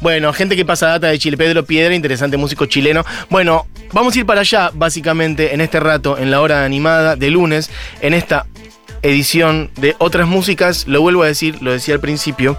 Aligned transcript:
Bueno, 0.00 0.32
gente 0.32 0.56
que 0.56 0.64
pasa 0.64 0.88
data 0.88 1.08
de 1.08 1.18
Chile. 1.18 1.36
Pedro 1.36 1.64
Piedra, 1.64 1.94
interesante 1.94 2.36
músico 2.36 2.66
chileno. 2.66 3.04
Bueno, 3.30 3.66
vamos 3.92 4.14
a 4.14 4.18
ir 4.18 4.26
para 4.26 4.40
allá, 4.40 4.70
básicamente, 4.74 5.54
en 5.54 5.60
este 5.60 5.80
rato, 5.80 6.18
en 6.18 6.30
la 6.30 6.40
hora 6.40 6.64
animada 6.64 7.16
de 7.16 7.30
lunes, 7.30 7.70
en 8.00 8.14
esta 8.14 8.46
edición 9.02 9.70
de 9.76 9.94
otras 9.98 10.26
músicas. 10.26 10.86
Lo 10.86 11.00
vuelvo 11.00 11.22
a 11.22 11.26
decir, 11.26 11.60
lo 11.62 11.72
decía 11.72 11.94
al 11.94 12.00
principio. 12.00 12.56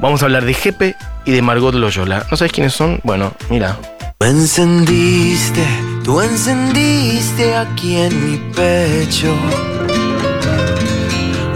Vamos 0.00 0.22
a 0.22 0.26
hablar 0.26 0.44
de 0.44 0.54
Jepe 0.54 0.96
y 1.24 1.32
de 1.32 1.42
Margot 1.42 1.74
Loyola. 1.74 2.26
¿No 2.30 2.36
sabes 2.36 2.52
quiénes 2.52 2.72
son? 2.72 3.00
Bueno, 3.02 3.34
mira. 3.50 3.78
Tú 4.18 4.26
encendiste, 4.26 5.64
tú 6.04 6.20
encendiste 6.20 7.54
aquí 7.54 7.96
en 7.96 8.30
mi 8.30 8.38
pecho 8.52 9.34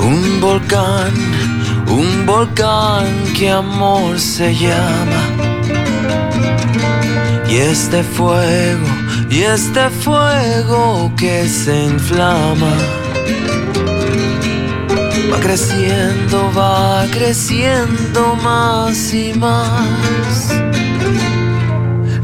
un 0.04 0.40
volcán, 0.40 1.12
un 1.88 2.26
volcán 2.26 3.06
que 3.36 3.50
amor 3.50 4.18
se 4.18 4.54
llama. 4.54 5.22
Y 7.48 7.56
este 7.56 8.02
fuego, 8.02 8.86
y 9.30 9.42
este 9.42 9.88
fuego 9.90 11.12
que 11.16 11.48
se 11.48 11.84
inflama. 11.84 12.74
Va 15.32 15.38
creciendo, 15.40 16.50
va 16.56 17.06
creciendo 17.10 18.36
más 18.42 19.14
y 19.14 19.32
más. 19.34 20.54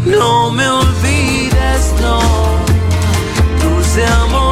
No 0.05 0.51
me 0.51 0.69
olvides, 0.69 1.95
no, 2.01 2.21
dulce 3.63 4.05
amor 4.07 4.50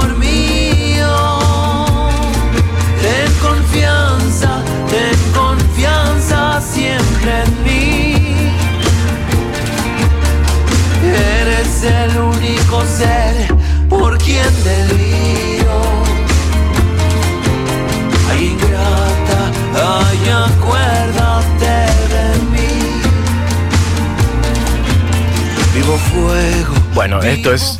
Bueno, 26.99 27.21
esto 27.23 27.55
es 27.55 27.79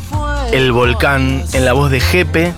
El 0.53 0.71
Volcán 0.71 1.43
en 1.51 1.65
la 1.65 1.73
voz 1.73 1.91
de 1.91 1.99
Jepe. 1.99 2.53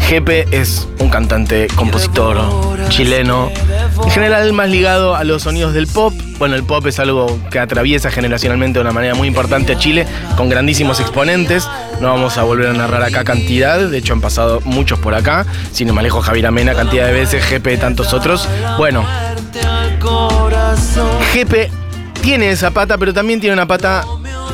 Jepe 0.00 0.46
es 0.50 0.86
un 0.98 1.08
cantante, 1.08 1.68
compositor 1.74 2.36
chileno, 2.90 3.50
en 4.02 4.10
general 4.10 4.52
más 4.52 4.68
ligado 4.68 5.16
a 5.16 5.24
los 5.24 5.44
sonidos 5.44 5.72
del 5.72 5.86
pop. 5.86 6.12
Bueno, 6.36 6.54
el 6.54 6.64
pop 6.64 6.86
es 6.86 6.98
algo 6.98 7.38
que 7.50 7.60
atraviesa 7.60 8.10
generacionalmente 8.10 8.78
de 8.78 8.82
una 8.82 8.92
manera 8.92 9.14
muy 9.14 9.26
importante 9.26 9.72
a 9.72 9.78
Chile, 9.78 10.06
con 10.36 10.50
grandísimos 10.50 11.00
exponentes. 11.00 11.66
No 11.98 12.08
vamos 12.08 12.36
a 12.36 12.42
volver 12.42 12.68
a 12.68 12.74
narrar 12.74 13.02
acá 13.02 13.24
cantidad, 13.24 13.88
de 13.88 13.96
hecho 13.96 14.12
han 14.12 14.20
pasado 14.20 14.60
muchos 14.66 14.98
por 14.98 15.14
acá. 15.14 15.46
Sin 15.72 15.88
Javier 15.88 16.46
Amena, 16.46 16.74
cantidad 16.74 17.06
de 17.06 17.14
veces, 17.14 17.42
Jepe, 17.42 17.78
tantos 17.78 18.12
otros. 18.12 18.46
Bueno. 18.76 19.02
Jepe 21.32 21.70
tiene 22.20 22.50
esa 22.50 22.70
pata, 22.70 22.98
pero 22.98 23.14
también 23.14 23.40
tiene 23.40 23.54
una 23.54 23.66
pata 23.66 24.04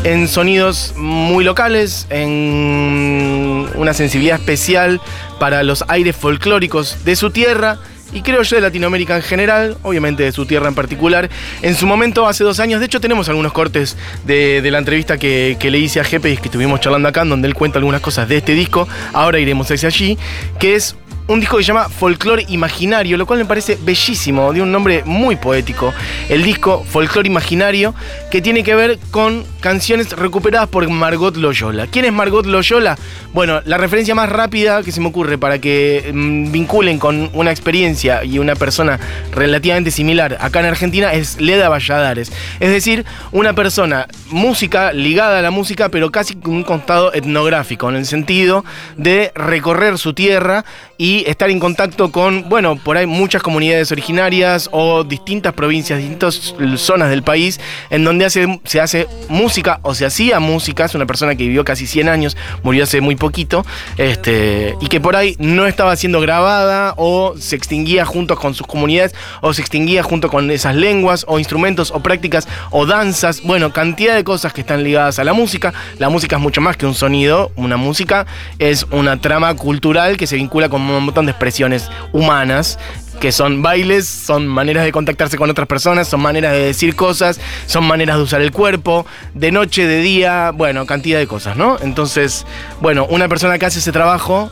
en 0.04 0.28
sonidos 0.28 0.94
muy 0.96 1.44
locales, 1.44 2.06
en 2.10 3.68
una 3.74 3.94
sensibilidad 3.94 4.38
especial 4.38 5.00
para 5.38 5.62
los 5.62 5.84
aires 5.88 6.16
folclóricos 6.16 7.04
de 7.04 7.16
su 7.16 7.30
tierra. 7.30 7.78
Y 8.12 8.22
creo 8.22 8.42
yo 8.42 8.56
de 8.56 8.62
Latinoamérica 8.62 9.14
en 9.14 9.22
general, 9.22 9.76
obviamente 9.82 10.24
de 10.24 10.32
su 10.32 10.44
tierra 10.44 10.66
en 10.66 10.74
particular. 10.74 11.30
En 11.62 11.76
su 11.76 11.86
momento, 11.86 12.26
hace 12.26 12.42
dos 12.42 12.58
años, 12.58 12.80
de 12.80 12.86
hecho 12.86 13.00
tenemos 13.00 13.28
algunos 13.28 13.52
cortes 13.52 13.96
de, 14.24 14.68
la 14.68 14.78
entrevista 14.78 15.16
que, 15.16 15.56
que 15.60 15.70
le 15.70 15.78
hice 15.78 16.00
a 16.00 16.04
Jepe 16.04 16.30
y 16.30 16.36
que 16.36 16.46
estuvimos 16.46 16.80
charlando 16.80 17.08
acá, 17.08 17.24
donde 17.24 17.46
él 17.46 17.54
cuenta 17.54 17.78
algunas 17.78 18.00
cosas 18.00 18.28
de 18.28 18.38
este 18.38 18.54
disco. 18.54 18.88
Ahora 19.12 19.38
iremos 19.38 19.70
hacia 19.70 19.88
allí, 19.88 20.18
que 20.58 20.74
es 20.74 20.96
un 21.26 21.40
disco 21.40 21.56
que 21.56 21.62
se 21.62 21.68
llama 21.68 21.88
Folklore 21.88 22.44
Imaginario, 22.48 23.16
lo 23.16 23.26
cual 23.26 23.38
me 23.38 23.44
parece 23.44 23.78
bellísimo, 23.80 24.52
de 24.52 24.62
un 24.62 24.72
nombre 24.72 25.02
muy 25.04 25.36
poético. 25.36 25.92
El 26.28 26.42
disco 26.42 26.84
Folklore 26.88 27.28
Imaginario, 27.28 27.94
que 28.30 28.42
tiene 28.42 28.64
que 28.64 28.74
ver 28.74 28.98
con 29.10 29.44
canciones 29.60 30.10
recuperadas 30.12 30.68
por 30.68 30.88
Margot 30.88 31.36
Loyola. 31.36 31.86
¿Quién 31.86 32.04
es 32.04 32.12
Margot 32.12 32.46
Loyola? 32.46 32.98
Bueno, 33.32 33.60
la 33.64 33.78
referencia 33.78 34.14
más 34.14 34.28
rápida 34.28 34.82
que 34.82 34.90
se 34.90 35.00
me 35.00 35.08
ocurre 35.08 35.38
para 35.38 35.60
que 35.60 36.10
mm, 36.12 36.50
vinculen 36.50 36.98
con 36.98 37.30
una 37.32 37.50
experiencia 37.50 38.24
y 38.24 38.38
una 38.38 38.56
persona 38.56 38.98
relativamente 39.32 39.90
similar 39.90 40.36
acá 40.40 40.60
en 40.60 40.66
Argentina 40.66 41.12
es 41.12 41.40
Leda 41.40 41.68
Valladares. 41.68 42.32
Es 42.58 42.70
decir, 42.70 43.04
una 43.32 43.54
persona 43.54 44.08
música, 44.30 44.92
ligada 44.92 45.38
a 45.38 45.42
la 45.42 45.50
música, 45.50 45.88
pero 45.90 46.10
casi 46.10 46.34
con 46.36 46.54
un 46.54 46.64
costado 46.64 47.12
etnográfico, 47.14 47.88
en 47.88 47.96
el 47.96 48.06
sentido 48.06 48.64
de 48.96 49.32
recorrer 49.34 49.98
su 49.98 50.14
tierra 50.14 50.64
y 51.00 51.24
estar 51.26 51.48
en 51.48 51.58
contacto 51.60 52.12
con, 52.12 52.50
bueno, 52.50 52.76
por 52.76 52.98
ahí 52.98 53.06
muchas 53.06 53.42
comunidades 53.42 53.90
originarias 53.90 54.68
o 54.70 55.02
distintas 55.02 55.54
provincias, 55.54 55.98
distintas 55.98 56.54
zonas 56.76 57.08
del 57.08 57.22
país, 57.22 57.58
en 57.88 58.04
donde 58.04 58.26
hace, 58.26 58.60
se 58.64 58.82
hace 58.82 59.08
música 59.30 59.80
o 59.82 59.94
se 59.94 60.04
hacía 60.04 60.40
música. 60.40 60.84
Es 60.84 60.94
una 60.94 61.06
persona 61.06 61.36
que 61.36 61.44
vivió 61.44 61.64
casi 61.64 61.86
100 61.86 62.10
años, 62.10 62.36
murió 62.62 62.84
hace 62.84 63.00
muy 63.00 63.16
poquito, 63.16 63.64
este, 63.96 64.76
y 64.78 64.88
que 64.88 65.00
por 65.00 65.16
ahí 65.16 65.36
no 65.38 65.66
estaba 65.66 65.96
siendo 65.96 66.20
grabada 66.20 66.92
o 66.98 67.34
se 67.38 67.56
extinguía 67.56 68.04
junto 68.04 68.36
con 68.36 68.52
sus 68.52 68.66
comunidades 68.66 69.14
o 69.40 69.54
se 69.54 69.62
extinguía 69.62 70.02
junto 70.02 70.28
con 70.28 70.50
esas 70.50 70.74
lenguas 70.74 71.24
o 71.26 71.38
instrumentos 71.38 71.92
o 71.92 72.00
prácticas 72.00 72.46
o 72.72 72.84
danzas. 72.84 73.40
Bueno, 73.42 73.72
cantidad 73.72 74.14
de 74.14 74.22
cosas 74.22 74.52
que 74.52 74.60
están 74.60 74.84
ligadas 74.84 75.18
a 75.18 75.24
la 75.24 75.32
música. 75.32 75.72
La 75.96 76.10
música 76.10 76.36
es 76.36 76.42
mucho 76.42 76.60
más 76.60 76.76
que 76.76 76.84
un 76.84 76.94
sonido. 76.94 77.52
Una 77.56 77.78
música 77.78 78.26
es 78.58 78.84
una 78.90 79.18
trama 79.18 79.54
cultural 79.56 80.18
que 80.18 80.26
se 80.26 80.36
vincula 80.36 80.68
con 80.68 80.89
un 80.96 81.04
montón 81.04 81.26
de 81.26 81.32
expresiones 81.32 81.90
humanas 82.12 82.78
que 83.20 83.32
son 83.32 83.62
bailes, 83.62 84.06
son 84.06 84.48
maneras 84.48 84.84
de 84.84 84.92
contactarse 84.92 85.36
con 85.36 85.50
otras 85.50 85.68
personas, 85.68 86.08
son 86.08 86.20
maneras 86.20 86.52
de 86.52 86.60
decir 86.60 86.96
cosas, 86.96 87.38
son 87.66 87.84
maneras 87.84 88.16
de 88.16 88.22
usar 88.22 88.40
el 88.40 88.50
cuerpo, 88.50 89.06
de 89.34 89.52
noche, 89.52 89.86
de 89.86 90.00
día, 90.00 90.52
bueno, 90.52 90.86
cantidad 90.86 91.18
de 91.18 91.26
cosas, 91.26 91.56
¿no? 91.56 91.76
Entonces, 91.82 92.46
bueno, 92.80 93.06
una 93.10 93.28
persona 93.28 93.58
que 93.58 93.66
hace 93.66 93.80
ese 93.80 93.92
trabajo 93.92 94.50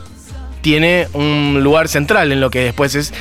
tiene 0.61 1.07
un 1.13 1.61
lugar 1.63 1.87
central 1.87 2.31
en 2.31 2.41
lo 2.41 2.51
que 2.51 2.63
después 2.63 2.93
es 2.93 3.13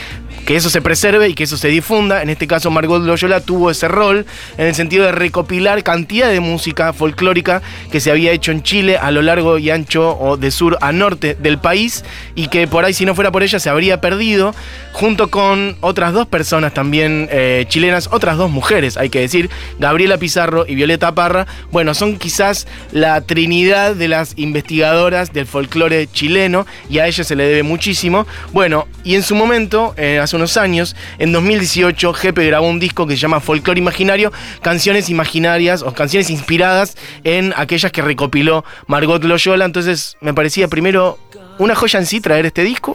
que 0.47 0.57
eso 0.57 0.71
se 0.71 0.81
preserve 0.81 1.29
y 1.29 1.35
que 1.35 1.45
eso 1.45 1.57
se 1.57 1.69
difunda. 1.69 2.23
En 2.23 2.31
este 2.31 2.47
caso, 2.47 2.71
Margot 2.71 3.03
Loyola 3.03 3.41
tuvo 3.41 3.71
ese 3.71 3.89
rol 3.89 4.27
en 4.57 4.67
el 4.67 4.75
sentido 4.75 5.05
de 5.05 5.13
recopilar 5.13 5.83
cantidad 5.83 6.31
de 6.31 6.41
música 6.41 6.93
folclórica 6.93 7.63
que 7.91 8.01
se 8.01 8.11
había 8.11 8.33
hecho 8.33 8.53
en 8.53 8.63
Chile 8.63 8.97
a 8.97 9.11
lo 9.11 9.23
largo 9.23 9.59
y 9.59 9.71
ancho 9.71 10.19
o 10.19 10.37
de 10.37 10.51
sur 10.51 10.79
a 10.81 10.93
norte 10.93 11.37
del 11.39 11.59
país 11.59 12.05
y 12.35 12.49
que 12.49 12.67
por 12.67 12.85
ahí, 12.85 12.95
si 12.95 13.05
no 13.05 13.15
fuera 13.15 13.31
por 13.31 13.43
ella, 13.43 13.59
se 13.59 13.71
habría 13.71 14.01
perdido, 14.01 14.55
junto 14.93 15.29
con 15.29 15.77
otras 15.81 16.13
dos 16.13 16.27
personas 16.27 16.75
también 16.75 17.29
eh, 17.31 17.65
chilenas, 17.69 18.09
otras 18.13 18.37
dos 18.37 18.51
mujeres, 18.51 18.97
hay 18.97 19.11
que 19.11 19.21
decir, 19.21 19.51
Gabriela 19.79 20.19
Pizarro 20.19 20.67
y 20.67 20.75
Violeta 20.75 21.15
Parra. 21.15 21.47
Bueno, 21.71 21.95
son 21.95 22.19
quizás 22.19 22.67
la 22.93 23.21
trinidad 23.21 23.95
de 23.95 24.09
las 24.09 24.33
investigadoras 24.37 25.33
del 25.33 25.47
folclore 25.47 26.09
chileno 26.11 26.67
y 26.89 26.99
a 26.99 27.07
ellas 27.07 27.27
se 27.27 27.37
le 27.37 27.45
debe 27.45 27.63
muchísimo. 27.63 28.27
Bueno, 28.53 28.87
y 29.05 29.15
en 29.15 29.23
su 29.23 29.35
momento, 29.35 29.95
eh, 29.97 30.19
hace 30.29 30.37
unos 30.37 30.59
años, 30.59 30.95
en 31.19 31.33
2018, 31.33 32.13
Jepe 32.13 32.47
grabó 32.47 32.69
un 32.69 32.79
disco 32.79 33.07
que 33.07 33.15
se 33.15 33.21
llama 33.21 33.41
Folklore 33.41 33.79
Imaginario, 33.79 34.31
canciones 34.61 35.09
imaginarias 35.09 35.83
o 35.83 35.95
canciones 35.95 36.29
inspiradas 36.29 36.97
en 37.25 37.55
aquellas 37.57 37.93
que 37.93 38.03
recopiló 38.03 38.63
Margot 38.87 39.25
Loyola. 39.25 39.65
Entonces 39.65 40.19
me 40.21 40.35
parecía 40.35 40.69
primero 40.69 41.19
una 41.59 41.75
joya 41.75 41.99
en 41.99 42.05
sí 42.05 42.21
traer 42.21 42.45
este 42.45 42.63
disco. 42.63 42.95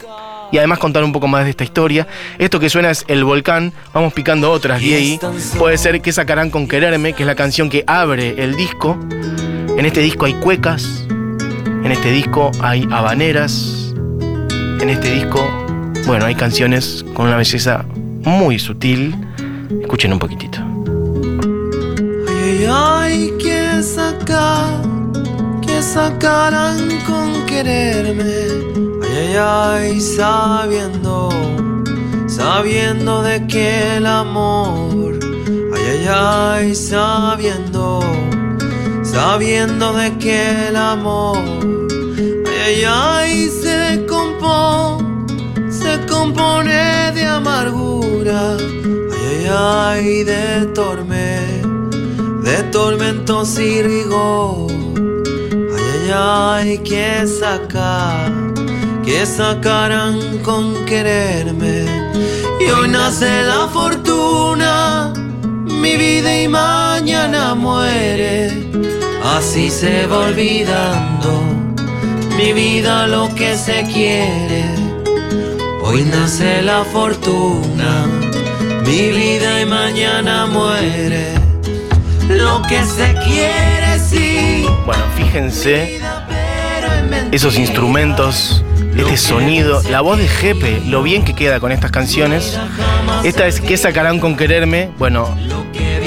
Y 0.52 0.58
además 0.58 0.78
contar 0.78 1.02
un 1.02 1.10
poco 1.10 1.26
más 1.26 1.42
de 1.42 1.50
esta 1.50 1.64
historia. 1.64 2.06
Esto 2.38 2.60
que 2.60 2.70
suena 2.70 2.90
es 2.90 3.04
El 3.08 3.24
Volcán. 3.24 3.72
Vamos 3.92 4.12
picando 4.12 4.52
otras 4.52 4.80
de 4.80 4.94
ahí. 4.94 5.20
Puede 5.58 5.76
ser 5.76 6.00
que 6.00 6.12
sacarán 6.12 6.50
con 6.50 6.68
Quererme, 6.68 7.14
que 7.14 7.24
es 7.24 7.26
la 7.26 7.34
canción 7.34 7.68
que 7.68 7.82
abre 7.88 8.40
el 8.40 8.54
disco. 8.54 8.96
En 9.76 9.84
este 9.84 10.00
disco 10.00 10.26
hay 10.26 10.34
cuecas. 10.34 11.06
En 11.08 11.90
este 11.90 12.12
disco 12.12 12.52
hay 12.60 12.86
habaneras. 12.92 13.92
En 14.80 14.90
este 14.90 15.10
disco, 15.10 15.63
bueno, 16.06 16.26
hay 16.26 16.34
canciones 16.34 17.04
con 17.14 17.26
una 17.26 17.36
belleza 17.36 17.84
muy 18.22 18.58
sutil. 18.58 19.14
Escuchen 19.80 20.12
un 20.12 20.18
poquitito. 20.18 20.58
Ay, 22.28 22.66
ay, 22.68 22.94
ay, 23.14 23.32
que 23.38 23.82
sacar, 23.82 24.82
que 25.62 25.80
sacarán 25.82 26.78
con 27.06 27.46
quererme. 27.46 28.24
Ay, 29.02 29.36
ay, 29.36 29.36
ay, 29.36 30.00
sabiendo, 30.00 31.30
sabiendo 32.26 33.22
de 33.22 33.46
que 33.46 33.96
el 33.96 34.06
amor. 34.06 35.18
Ay, 35.74 35.82
ay, 35.86 36.08
ay, 36.08 36.74
sabiendo, 36.74 38.00
sabiendo 39.02 39.92
de 39.94 40.16
que 40.18 40.68
el 40.68 40.76
amor. 40.76 41.38
Ay, 42.46 42.84
ay, 42.84 42.84
ay, 42.84 43.48
compone 46.24 47.12
de 47.12 47.26
amargura. 47.26 48.56
Ay, 48.56 49.46
ay, 49.46 49.46
ay, 49.50 50.24
de 50.24 50.66
tormenta 50.74 51.64
tormentos 52.70 53.58
y 53.58 53.82
rigor. 53.82 54.72
Ay, 55.76 56.10
ay, 56.10 56.10
ay, 56.12 56.78
que 56.78 57.26
sacar, 57.26 58.32
que 59.04 59.26
sacarán 59.26 60.38
con 60.38 60.84
quererme. 60.86 61.84
Y 62.60 62.70
hoy 62.70 62.88
nace 62.88 63.42
la 63.42 63.68
fortuna, 63.68 65.12
mi 65.82 65.96
vida 65.96 66.30
y 66.42 66.48
mañana 66.48 67.54
muere. 67.54 68.70
Así 69.36 69.70
se 69.70 70.06
va 70.06 70.18
olvidando 70.28 71.30
mi 72.36 72.52
vida 72.52 73.06
lo 73.06 73.32
que 73.34 73.56
se 73.56 73.84
quiere. 73.92 74.83
Nace 76.02 76.60
la 76.62 76.84
fortuna, 76.84 78.06
mi 78.84 79.08
vida 79.10 79.62
y 79.62 79.64
mañana 79.64 80.44
muere. 80.46 81.34
Lo 82.28 82.62
que 82.62 82.84
se 82.84 83.14
quiere, 83.24 83.98
sí. 84.00 84.66
Bueno, 84.84 85.04
fíjense 85.16 86.00
esos 87.30 87.58
instrumentos, 87.58 88.64
este 88.96 89.16
sonido, 89.16 89.82
la 89.88 90.00
voz 90.00 90.18
de 90.18 90.26
Jepe, 90.26 90.82
lo 90.86 91.02
bien 91.02 91.24
que 91.24 91.34
queda 91.34 91.60
con 91.60 91.70
estas 91.70 91.92
canciones. 91.92 92.58
Esta 93.22 93.46
es 93.46 93.60
¿Qué 93.60 93.76
sacarán 93.76 94.18
con 94.18 94.36
quererme? 94.36 94.90
Bueno, 94.98 95.36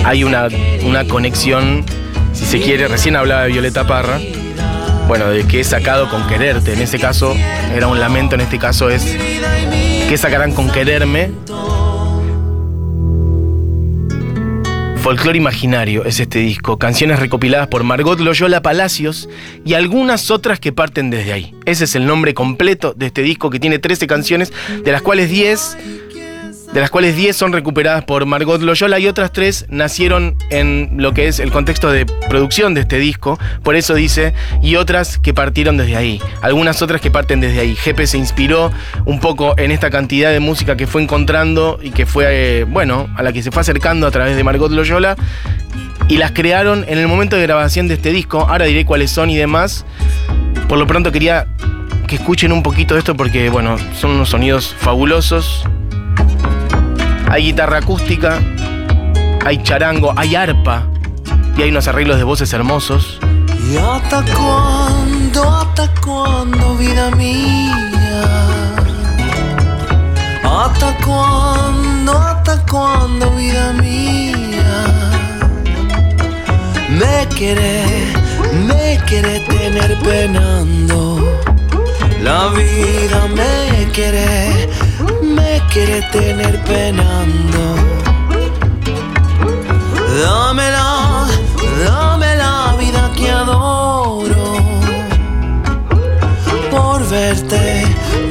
hay 0.04 0.24
una, 0.24 0.50
una 0.84 1.08
conexión, 1.08 1.86
si 2.34 2.46
se 2.46 2.60
quiere, 2.60 2.88
recién 2.88 3.16
hablaba 3.16 3.44
de 3.44 3.50
Violeta 3.50 3.88
Parra. 3.88 4.20
Bueno, 5.08 5.30
de 5.30 5.48
qué 5.48 5.64
sacado 5.64 6.10
con 6.10 6.28
quererte. 6.28 6.74
En 6.74 6.82
ese 6.82 7.00
caso 7.00 7.36
era 7.74 7.88
un 7.88 8.00
lamento, 8.00 8.36
en 8.36 8.42
este 8.42 8.60
caso 8.60 8.90
es 8.90 9.16
¿Qué 10.10 10.18
sacarán 10.18 10.54
con 10.54 10.72
quererme? 10.72 11.32
Folclor 15.02 15.36
Imaginario 15.36 16.06
es 16.06 16.20
este 16.20 16.40
disco, 16.40 16.78
canciones 16.78 17.20
recopiladas 17.20 17.68
por 17.68 17.84
Margot 17.84 18.20
Loyola 18.20 18.62
Palacios 18.62 19.30
y 19.66 19.74
algunas 19.74 20.32
otras 20.32 20.60
que 20.60 20.74
parten 20.74 21.10
desde 21.10 21.34
ahí. 21.34 21.56
Ese 21.66 21.86
es 21.86 21.96
el 21.96 22.06
nombre 22.06 22.34
completo 22.34 22.94
de 22.94 23.08
este 23.08 23.22
disco 23.22 23.50
que 23.50 23.60
tiene 23.60 23.80
13 23.80 24.08
canciones, 24.08 24.52
de 24.84 24.92
las 24.92 25.02
cuales 25.02 25.30
10 25.30 25.78
de 26.78 26.82
las 26.82 26.92
cuales 26.92 27.16
10 27.16 27.36
son 27.36 27.54
recuperadas 27.54 28.04
por 28.04 28.28
Margot 28.28 28.62
Loyola 28.62 29.00
y 29.00 29.08
otras 29.08 29.32
3 29.32 29.66
nacieron 29.70 30.38
en 30.52 30.92
lo 30.98 31.12
que 31.12 31.28
es 31.28 31.40
el 31.40 31.50
contexto 31.50 31.92
de 31.92 32.06
producción 32.06 32.76
de 32.76 32.82
este 32.82 33.00
disco, 33.00 33.40
por 33.64 33.76
eso 33.76 33.96
dice, 33.96 34.36
y 34.62 34.76
otras 34.76 35.18
que 35.18 35.34
partieron 35.34 35.78
desde 35.78 35.96
ahí, 35.96 36.22
algunas 36.44 36.84
otras 36.84 37.02
que 37.02 37.10
parten 37.10 37.42
desde 37.42 37.62
ahí. 37.62 37.76
Jepe 37.76 38.06
se 38.06 38.20
inspiró 38.20 38.72
un 39.06 39.20
poco 39.20 39.58
en 39.58 39.72
esta 39.72 39.90
cantidad 39.90 40.32
de 40.32 40.40
música 40.40 40.78
que 40.78 40.86
fue 40.86 41.02
encontrando 41.02 41.80
y 41.82 41.90
que 41.90 42.06
fue, 42.06 42.26
eh, 42.30 42.64
bueno, 42.66 43.10
a 43.18 43.24
la 43.24 43.34
que 43.34 43.42
se 43.42 43.50
fue 43.50 43.62
acercando 43.62 44.06
a 44.06 44.12
través 44.12 44.38
de 44.38 44.44
Margot 44.44 44.72
Loyola 44.72 45.16
y 46.10 46.18
las 46.18 46.32
crearon 46.32 46.86
en 46.88 47.00
el 47.00 47.08
momento 47.08 47.38
de 47.38 47.42
grabación 47.42 47.88
de 47.88 47.96
este 47.96 48.12
disco, 48.12 48.42
ahora 48.48 48.66
diré 48.66 48.86
cuáles 48.86 49.10
son 49.10 49.32
y 49.32 49.36
demás. 49.36 49.84
Por 50.70 50.78
lo 50.78 50.86
pronto 50.86 51.12
quería 51.12 51.48
que 52.08 52.18
escuchen 52.18 52.52
un 52.52 52.62
poquito 52.62 52.94
de 52.94 53.00
esto 53.00 53.18
porque, 53.18 53.50
bueno, 53.50 53.78
son 54.00 54.12
unos 54.12 54.30
sonidos 54.30 54.76
fabulosos. 54.78 55.66
Hay 57.30 57.44
guitarra 57.44 57.80
acústica, 57.80 58.40
hay 59.46 59.62
charango, 59.64 60.14
hay 60.16 60.36
arpa 60.36 60.88
y 61.58 61.62
hay 61.62 61.70
unos 61.70 61.88
arreglos 61.88 62.18
de 62.18 62.24
voces 62.24 62.54
hermosos. 62.54 63.20
¿Y 63.70 63.78
hasta 63.78 64.24
cuándo, 64.34 65.44
hasta 65.50 65.90
cuándo, 66.02 66.76
vida 66.78 67.12
mía? 67.12 68.24
¿Hasta 70.44 70.96
cuándo, 71.06 72.18
hasta 72.18 72.66
cuándo, 72.66 73.30
vida 73.32 73.74
mía? 73.74 74.38
Me 76.90 77.28
quiere, 77.36 77.84
me 78.66 79.00
quiere 79.06 79.42
tener 79.42 79.98
penando. 80.00 81.22
La 82.24 82.48
vida 82.48 83.28
me 83.36 83.92
quiere, 83.92 84.70
quiere 85.72 86.02
tener 86.12 86.62
penando. 86.64 87.76
Dámela, 90.22 91.28
dame 91.84 92.36
la 92.36 92.76
vida 92.80 93.12
que 93.16 93.30
adoro. 93.30 94.56
Por 96.72 97.08
verte, 97.10 97.84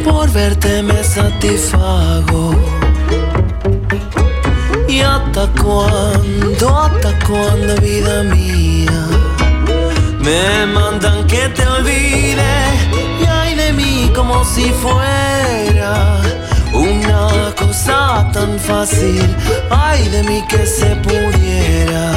por 0.04 0.30
verte 0.30 0.82
me 0.82 1.02
satisfago. 1.04 2.54
¿Y 4.88 5.00
hasta 5.00 5.46
cuándo, 5.62 6.78
hasta 6.78 7.18
cuándo, 7.26 7.74
vida 7.80 8.22
mía? 8.24 9.06
Me 10.20 10.66
mandan 10.66 11.26
que 11.26 11.48
te 11.50 11.66
olvide 11.66 12.52
y 13.20 13.24
ay 13.26 13.54
de 13.54 13.72
mí 13.72 14.10
como 14.14 14.44
si 14.44 14.70
fuera 14.70 16.20
una 17.06 17.54
cosa 17.54 18.28
tan 18.32 18.58
fácil. 18.58 19.22
Ay 19.70 20.08
de 20.08 20.22
mí 20.24 20.42
que 20.48 20.66
se 20.66 20.96
pudiera. 20.96 22.12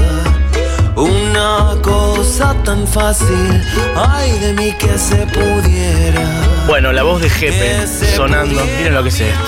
Una 0.96 1.76
cosa 1.82 2.56
tan 2.64 2.88
fácil. 2.88 3.64
Ay 3.96 4.38
de 4.40 4.54
mí 4.54 4.72
que 4.74 4.98
se 4.98 5.28
pudiera. 5.28 6.28
Bueno, 6.68 6.92
la 6.92 7.04
voz 7.04 7.22
de 7.22 7.30
Jepe 7.30 7.88
sonando, 8.16 8.62
miren 8.78 8.94
lo 8.94 9.04
que 9.04 9.10
es 9.10 9.22
esto. 9.22 9.44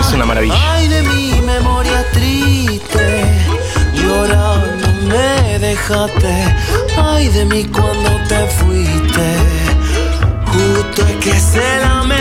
Es 0.00 0.12
una 0.12 0.24
maravilla. 0.24 0.54
Ay 0.72 0.88
de 0.88 1.02
mi 1.02 1.40
memoria 1.42 2.04
triste, 2.12 3.24
llorando 3.94 4.86
me 5.06 5.58
dejaste. 5.58 6.54
Ay 6.96 7.28
de 7.28 7.44
mí 7.44 7.64
cuando 7.64 8.10
te 8.28 8.46
fuiste, 8.58 9.28
justo 10.46 11.02
es 11.02 11.16
que 11.24 11.32
se 11.38 11.80
lamente. 11.80 12.15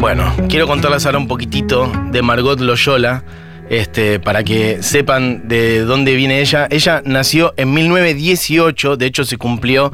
Bueno, 0.00 0.32
quiero 0.48 0.66
contarles 0.66 1.04
ahora 1.04 1.18
un 1.18 1.28
poquitito 1.28 1.92
de 2.10 2.22
Margot 2.22 2.58
Loyola, 2.58 3.22
este, 3.68 4.18
para 4.18 4.42
que 4.42 4.82
sepan 4.82 5.46
de 5.46 5.80
dónde 5.80 6.14
viene 6.14 6.40
ella. 6.40 6.68
Ella 6.70 7.02
nació 7.04 7.52
en 7.58 7.74
1918, 7.74 8.96
de 8.96 9.04
hecho 9.04 9.24
se 9.26 9.36
cumplió, 9.36 9.92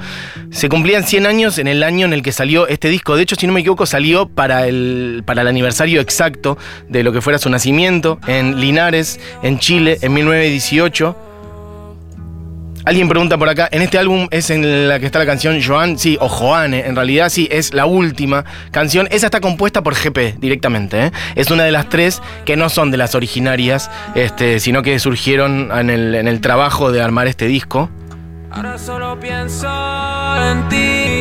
se 0.51 0.69
cumplían 0.69 1.03
100 1.03 1.27
años 1.27 1.59
en 1.59 1.67
el 1.67 1.83
año 1.83 2.07
en 2.07 2.13
el 2.13 2.23
que 2.23 2.31
salió 2.31 2.69
este 2.69 2.89
disco. 2.89 3.17
De 3.17 3.25
hecho, 3.25 3.35
si 3.35 3.49
no 3.49 3.53
me 3.53 3.61
equivoco, 3.61 3.85
salió 3.85 4.29
para 4.29 4.69
el, 4.69 5.25
para 5.27 5.43
el 5.43 5.49
aniversario 5.49 6.01
exacto 6.01 6.57
de 6.89 7.03
lo 7.03 7.13
que 7.13 7.21
fuera 7.21 7.41
su 7.41 7.51
nacimiento 7.51 8.21
en 8.29 8.61
Linares, 8.61 9.19
en 9.43 9.59
Chile, 9.59 9.99
en 10.03 10.15
1918. 10.15 11.26
Alguien 12.87 13.09
pregunta 13.09 13.37
por 13.37 13.49
acá, 13.49 13.69
¿en 13.73 13.83
este 13.83 13.99
álbum 13.99 14.29
es 14.31 14.49
en 14.49 14.87
la 14.87 15.01
que 15.01 15.07
está 15.07 15.19
la 15.19 15.27
canción 15.27 15.61
Joan? 15.61 15.99
Sí, 15.99 16.17
o 16.21 16.29
Joane, 16.29 16.87
en 16.87 16.95
realidad 16.95 17.31
sí, 17.31 17.49
es 17.51 17.75
la 17.75 17.85
última 17.85 18.45
canción. 18.71 19.09
Esa 19.11 19.27
está 19.27 19.41
compuesta 19.41 19.83
por 19.83 19.97
GP 19.97 20.39
directamente. 20.39 21.07
¿eh? 21.07 21.13
Es 21.35 21.51
una 21.51 21.65
de 21.65 21.73
las 21.73 21.89
tres 21.89 22.23
que 22.45 22.57
no 22.57 22.69
son 22.69 22.93
de 22.93 22.97
las 22.97 23.17
originarias, 23.17 23.91
este, 24.15 24.61
sino 24.61 24.85
que 24.85 25.01
surgieron 25.01 25.69
en 25.77 25.91
el, 25.91 26.15
en 26.15 26.29
el 26.29 26.41
trabajo 26.41 26.93
de 26.93 27.03
armar 27.03 27.27
este 27.27 27.49
disco. 27.49 27.91
Ahora 28.53 28.79
solo 28.79 29.19
pienso 29.19 29.67
en 30.49 30.69
ti. 30.69 31.16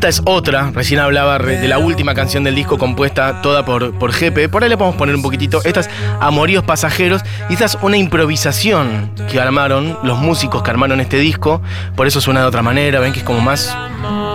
Esta 0.00 0.08
es 0.08 0.22
otra, 0.24 0.70
recién 0.70 0.98
hablaba 0.98 1.38
de 1.38 1.68
la 1.68 1.76
última 1.76 2.14
canción 2.14 2.42
del 2.42 2.54
disco 2.54 2.78
compuesta 2.78 3.42
toda 3.42 3.66
por, 3.66 3.92
por 3.98 4.14
Jepe. 4.14 4.48
Por 4.48 4.62
ahí 4.62 4.70
le 4.70 4.78
podemos 4.78 4.96
poner 4.96 5.14
un 5.14 5.20
poquitito. 5.20 5.60
Esta 5.62 5.80
es 5.80 5.90
Amoríos 6.20 6.64
Pasajeros 6.64 7.20
y 7.50 7.52
esta 7.52 7.66
es 7.66 7.76
una 7.82 7.98
improvisación 7.98 9.12
que 9.30 9.38
armaron 9.38 9.98
los 10.02 10.16
músicos 10.16 10.62
que 10.62 10.70
armaron 10.70 11.02
este 11.02 11.18
disco. 11.18 11.60
Por 11.96 12.06
eso 12.06 12.22
suena 12.22 12.40
de 12.40 12.46
otra 12.46 12.62
manera, 12.62 12.98
ven 12.98 13.12
que 13.12 13.18
es 13.18 13.24
como 13.26 13.42
más 13.42 13.76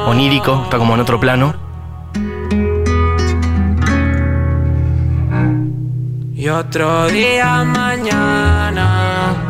onírico, 0.06 0.62
está 0.66 0.78
como 0.78 0.94
en 0.94 1.00
otro 1.00 1.20
plano. 1.20 1.56
Y 6.36 6.48
otro 6.48 7.08
día 7.08 7.64
mañana. 7.64 9.45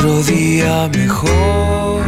Otro 0.00 0.22
día 0.22 0.88
mejor 0.96 2.02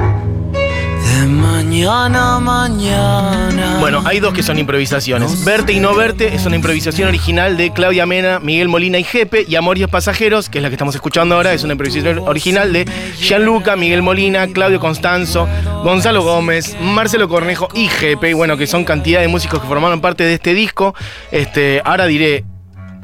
de 0.00 1.26
mañana. 1.26 2.08
mañana, 2.08 2.40
mañana. 2.40 3.76
Bueno, 3.80 4.00
hay 4.06 4.18
dos 4.18 4.32
que 4.32 4.42
son 4.42 4.58
improvisaciones. 4.58 5.44
Verte 5.44 5.74
y 5.74 5.78
no 5.78 5.94
verte 5.94 6.34
es 6.34 6.46
una 6.46 6.56
improvisación 6.56 7.06
original 7.06 7.58
de 7.58 7.70
Claudia 7.70 8.06
Mena, 8.06 8.40
Miguel 8.40 8.68
Molina 8.68 8.98
y 8.98 9.04
Jepe. 9.04 9.44
Y 9.46 9.56
Amores 9.56 9.88
Pasajeros, 9.88 10.48
que 10.48 10.56
es 10.56 10.62
la 10.62 10.70
que 10.70 10.76
estamos 10.76 10.94
escuchando 10.94 11.34
ahora, 11.34 11.52
es 11.52 11.64
una 11.64 11.74
improvisación 11.74 12.20
original 12.20 12.72
de 12.72 12.86
Gianluca, 13.20 13.76
Miguel 13.76 14.00
Molina, 14.00 14.46
Claudio 14.46 14.80
Constanzo, 14.80 15.46
Gonzalo 15.84 16.22
Gómez, 16.22 16.78
Marcelo 16.80 17.28
Cornejo 17.28 17.68
y 17.74 17.88
Jepe. 17.88 18.32
Bueno, 18.32 18.56
que 18.56 18.66
son 18.66 18.84
cantidad 18.84 19.20
de 19.20 19.28
músicos 19.28 19.60
que 19.60 19.66
formaron 19.66 20.00
parte 20.00 20.24
de 20.24 20.32
este 20.32 20.54
disco. 20.54 20.94
Este, 21.30 21.82
ahora 21.84 22.06
diré 22.06 22.46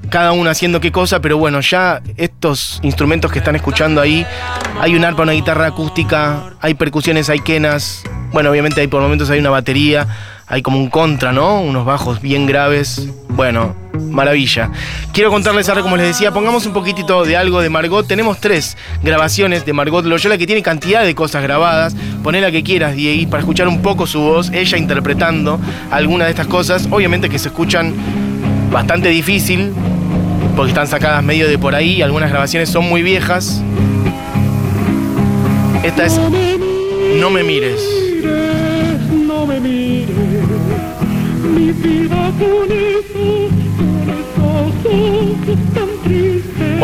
cada 0.08 0.32
uno 0.32 0.50
haciendo 0.50 0.80
qué 0.80 0.92
cosa, 0.92 1.20
pero 1.20 1.38
bueno, 1.38 1.60
ya 1.60 2.02
estos 2.16 2.80
instrumentos 2.82 3.32
que 3.32 3.38
están 3.38 3.56
escuchando 3.56 4.00
ahí, 4.00 4.26
hay 4.80 4.94
un 4.94 5.04
arpa, 5.04 5.22
una 5.22 5.32
guitarra 5.32 5.66
acústica, 5.66 6.54
hay 6.60 6.74
percusiones, 6.74 7.30
hay 7.30 7.40
quenas, 7.40 8.02
bueno, 8.32 8.50
obviamente 8.50 8.80
hay 8.80 8.86
por 8.86 9.00
momentos 9.00 9.30
hay 9.30 9.38
una 9.38 9.50
batería, 9.50 10.06
hay 10.46 10.62
como 10.62 10.78
un 10.78 10.90
contra, 10.90 11.32
¿no? 11.32 11.60
Unos 11.60 11.86
bajos 11.86 12.20
bien 12.20 12.46
graves. 12.46 13.08
Bueno, 13.28 13.74
maravilla. 14.10 14.70
Quiero 15.12 15.30
contarles 15.30 15.68
ahora, 15.68 15.82
como 15.82 15.96
les 15.96 16.06
decía, 16.06 16.32
pongamos 16.32 16.66
un 16.66 16.72
poquitito 16.72 17.24
de 17.24 17.36
algo 17.36 17.60
de 17.60 17.70
Margot. 17.70 18.06
Tenemos 18.06 18.40
tres 18.40 18.76
grabaciones 19.02 19.64
de 19.64 19.72
Margot 19.72 20.04
Loyola 20.04 20.36
que 20.36 20.46
tiene 20.46 20.62
cantidad 20.62 21.02
de 21.02 21.14
cosas 21.14 21.42
grabadas. 21.42 21.96
Poné 22.22 22.40
la 22.40 22.50
que 22.50 22.62
quieras, 22.62 22.94
Diego, 22.94 23.30
para 23.30 23.40
escuchar 23.40 23.68
un 23.68 23.82
poco 23.82 24.06
su 24.06 24.20
voz, 24.20 24.50
ella 24.52 24.76
interpretando 24.76 25.58
alguna 25.90 26.24
de 26.26 26.30
estas 26.30 26.46
cosas. 26.46 26.88
Obviamente 26.90 27.30
que 27.30 27.38
se 27.38 27.48
escuchan 27.48 27.94
bastante 28.74 29.08
difícil, 29.08 29.72
porque 30.56 30.70
están 30.72 30.88
sacadas 30.88 31.22
medio 31.22 31.48
de 31.48 31.58
por 31.58 31.76
ahí. 31.76 32.02
Algunas 32.02 32.28
grabaciones 32.28 32.68
son 32.68 32.88
muy 32.88 33.02
viejas. 33.02 33.62
Esta 35.84 36.04
es 36.06 36.18
No 37.20 37.30
me 37.30 37.44
mires. 37.44 37.80
No 39.12 39.46
me 39.46 39.60
mires, 39.60 40.10
mi 41.54 41.70
vida 41.70 42.32